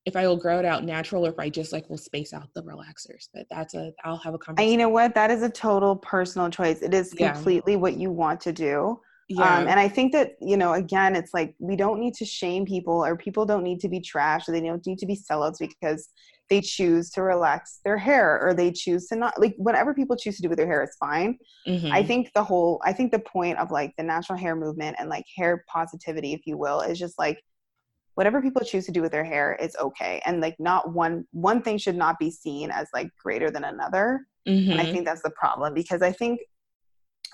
[0.05, 2.49] if I will grow it out natural or if I just like will space out
[2.55, 3.29] the relaxers.
[3.33, 4.65] But that's a I'll have a conversation.
[4.65, 5.13] And you know what?
[5.13, 6.81] That is a total personal choice.
[6.81, 7.79] It is completely yeah.
[7.79, 8.99] what you want to do.
[9.29, 9.59] Yeah.
[9.59, 12.65] Um, and I think that, you know, again, it's like we don't need to shame
[12.65, 15.59] people or people don't need to be trash or they don't need to be sellouts
[15.59, 16.09] because
[16.49, 20.35] they choose to relax their hair or they choose to not like whatever people choose
[20.37, 21.37] to do with their hair is fine.
[21.67, 21.91] Mm-hmm.
[21.91, 25.09] I think the whole I think the point of like the natural hair movement and
[25.09, 27.39] like hair positivity, if you will, is just like
[28.15, 30.21] whatever people choose to do with their hair is okay.
[30.25, 34.25] And like not one one thing should not be seen as like greater than another.
[34.47, 34.71] Mm-hmm.
[34.71, 34.93] And I mm-hmm.
[34.93, 36.39] think that's the problem because I think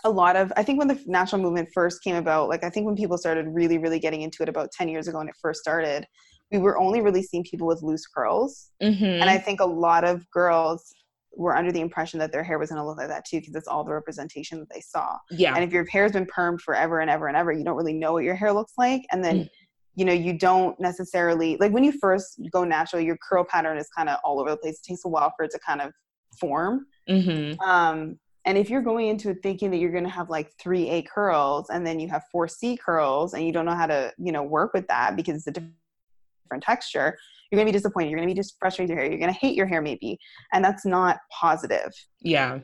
[0.05, 2.85] a lot of i think when the natural movement first came about like i think
[2.85, 5.59] when people started really really getting into it about 10 years ago when it first
[5.59, 6.05] started
[6.51, 9.03] we were only really seeing people with loose curls mm-hmm.
[9.03, 10.93] and i think a lot of girls
[11.37, 13.55] were under the impression that their hair was going to look like that too because
[13.55, 16.99] it's all the representation that they saw yeah and if your hair's been permed forever
[16.99, 19.39] and ever and ever you don't really know what your hair looks like and then
[19.39, 19.49] mm.
[19.95, 23.89] you know you don't necessarily like when you first go natural your curl pattern is
[23.97, 25.91] kind of all over the place it takes a while for it to kind of
[26.39, 27.59] form mm-hmm.
[27.67, 31.07] um, and if you're going into it thinking that you're going to have like 3A
[31.07, 34.43] curls and then you have 4C curls and you don't know how to, you know,
[34.43, 37.17] work with that because it's a different texture,
[37.49, 38.11] you're going to be disappointed.
[38.11, 39.11] You're going to be just frustrated with your hair.
[39.11, 40.19] You're going to hate your hair maybe.
[40.53, 41.91] And that's not positive.
[42.21, 42.59] Yeah.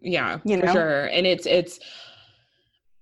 [0.00, 0.72] Yeah, you know?
[0.72, 1.06] sure.
[1.06, 1.80] And it's, it's,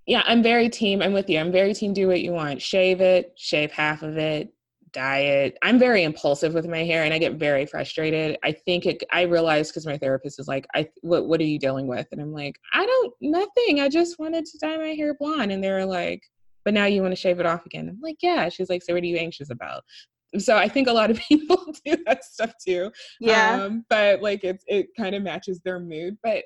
[0.07, 1.03] yeah, I'm very team.
[1.03, 1.39] I'm with you.
[1.39, 2.62] I'm very team do what you want.
[2.62, 4.53] Shave it, shave half of it,
[4.97, 5.59] diet.
[5.63, 8.39] I'm very impulsive with my hair and I get very frustrated.
[8.43, 11.59] I think it I realized because my therapist is like, I what what are you
[11.59, 12.07] dealing with?
[12.13, 13.81] And I'm like, I don't nothing.
[13.81, 15.53] I just wanted to dye my hair blonde.
[15.53, 16.23] And they're like,
[16.65, 17.89] but now you want to shave it off again.
[17.91, 18.49] I'm like, yeah.
[18.49, 19.85] She's like, so what are you anxious about?
[20.39, 22.91] So I think a lot of people do that stuff too.
[23.21, 23.63] Yeah.
[23.63, 26.17] Um, but like it's it kind of matches their mood.
[26.23, 26.45] But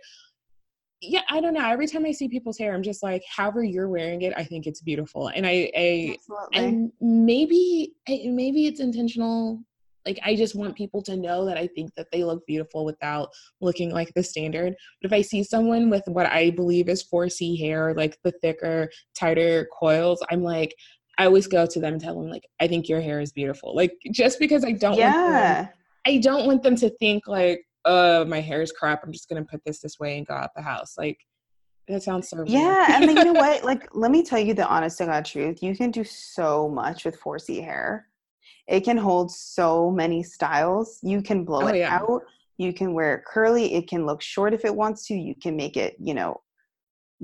[1.01, 1.67] yeah, I don't know.
[1.67, 4.67] Every time I see people's hair, I'm just like, however you're wearing it, I think
[4.67, 5.29] it's beautiful.
[5.29, 6.17] And I, I,
[6.53, 9.63] and maybe, maybe it's intentional.
[10.05, 13.31] Like I just want people to know that I think that they look beautiful without
[13.61, 14.75] looking like the standard.
[15.01, 18.91] But if I see someone with what I believe is 4C hair, like the thicker,
[19.15, 20.75] tighter coils, I'm like,
[21.17, 23.75] I always go to them and tell them like, I think your hair is beautiful.
[23.75, 25.69] Like just because I don't, yeah, them,
[26.07, 29.45] I don't want them to think like, uh my hair is crap i'm just gonna
[29.45, 31.19] put this this way and go out the house like
[31.89, 34.67] that sounds so yeah and then you know what like let me tell you the
[34.67, 38.07] honest to god truth you can do so much with 4c hair
[38.69, 41.97] it can hold so many styles you can blow oh, it yeah.
[41.97, 42.23] out
[42.59, 45.57] you can wear it curly it can look short if it wants to you can
[45.57, 46.41] make it you know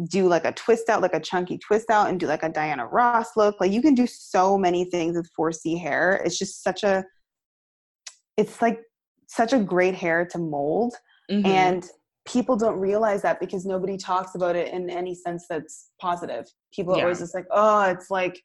[0.08, 2.86] do like a twist out like a chunky twist out and do like a diana
[2.86, 6.82] ross look like you can do so many things with 4c hair it's just such
[6.82, 7.04] a
[8.36, 8.80] it's like
[9.26, 10.94] such a great hair to mold
[11.30, 11.46] mm-hmm.
[11.46, 11.88] and
[12.26, 16.94] people don't realize that because nobody talks about it in any sense that's positive people
[16.94, 18.40] are always just like oh it's like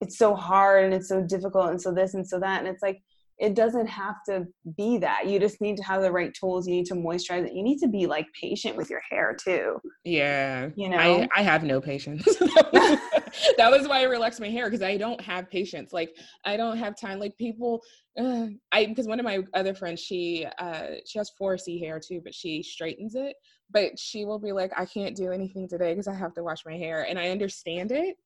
[0.00, 2.82] it's so hard and it's so difficult and so this and so that and it's
[2.82, 3.00] like
[3.42, 5.26] it doesn't have to be that.
[5.26, 6.68] You just need to have the right tools.
[6.68, 7.52] You need to moisturize it.
[7.52, 9.80] You need to be like patient with your hair too.
[10.04, 10.68] Yeah.
[10.76, 12.22] You know, I, I have no patience.
[12.24, 15.92] that, was, why I relaxed my hair because I don't have patience.
[15.92, 16.14] Like
[16.44, 17.18] I don't have time.
[17.18, 17.82] Like people,
[18.16, 22.20] uh, I because one of my other friends, she uh she has 4C hair too,
[22.22, 23.34] but she straightens it.
[23.72, 26.64] But she will be like, I can't do anything today because I have to wash
[26.64, 28.16] my hair, and I understand it.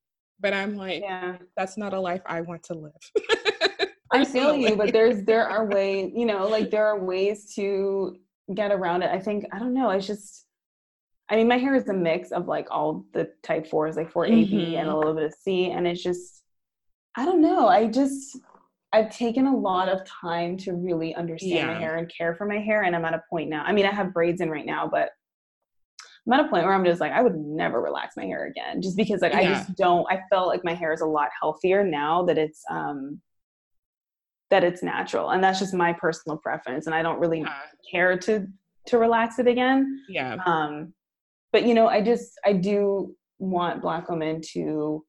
[0.41, 3.37] But I'm like, yeah, that's not a life I want to live.
[4.21, 8.17] I feel you, but there's there are ways, you know, like there are ways to
[8.55, 9.11] get around it.
[9.11, 9.91] I think I don't know.
[9.91, 10.47] It's just
[11.29, 14.27] I mean, my hair is a mix of like all the type fours, like 4
[14.27, 14.77] AB mm-hmm.
[14.77, 16.43] and a little bit of C, and it's just
[17.17, 17.69] I don't know.
[17.69, 18.39] I just
[18.93, 21.67] I've taken a lot of time to really understand yeah.
[21.67, 23.65] my hair and care for my hair, and I'm at a point now.
[23.65, 25.11] I mean, I have braids in right now, but
[26.27, 28.81] I'm at a point where I'm just like, I would never relax my hair again,
[28.81, 29.41] just because like yeah.
[29.41, 30.07] I just don't.
[30.11, 33.21] I felt like my hair is a lot healthier now that it's um
[34.51, 37.63] that it's natural and that's just my personal preference and i don't really yeah.
[37.91, 38.47] care to
[38.87, 40.03] to relax it again.
[40.09, 40.37] Yeah.
[40.47, 40.95] Um
[41.53, 45.05] but you know i just i do want black women to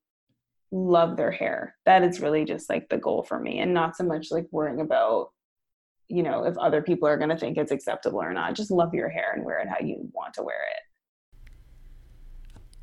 [0.72, 1.76] love their hair.
[1.86, 4.82] That is really just like the goal for me and not so much like worrying
[4.82, 5.30] about
[6.10, 8.56] you know if other people are going to think it's acceptable or not.
[8.56, 10.84] Just love your hair and wear it how you want to wear it.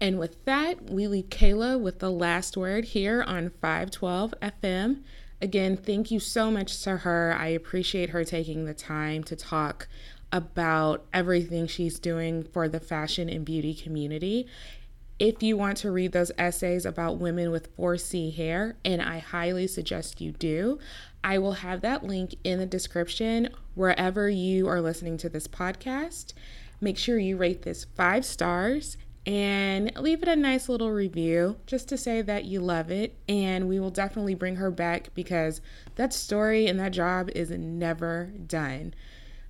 [0.00, 5.02] And with that, we leave Kayla with the last word here on 512 FM.
[5.45, 7.36] Again, thank you so much to her.
[7.38, 9.88] I appreciate her taking the time to talk
[10.32, 14.47] about everything she's doing for the fashion and beauty community.
[15.18, 19.66] If you want to read those essays about women with 4C hair, and I highly
[19.66, 20.78] suggest you do,
[21.22, 26.32] I will have that link in the description wherever you are listening to this podcast.
[26.80, 28.97] Make sure you rate this five stars
[29.27, 33.16] and leave it a nice little review just to say that you love it.
[33.29, 35.61] And we will definitely bring her back because
[35.97, 38.95] that story and that job is never done.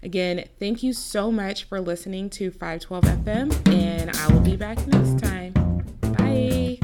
[0.02, 4.86] Again, thank you so much for listening to 512 FM, and I will be back
[4.86, 5.54] next time.
[6.18, 6.78] Bye.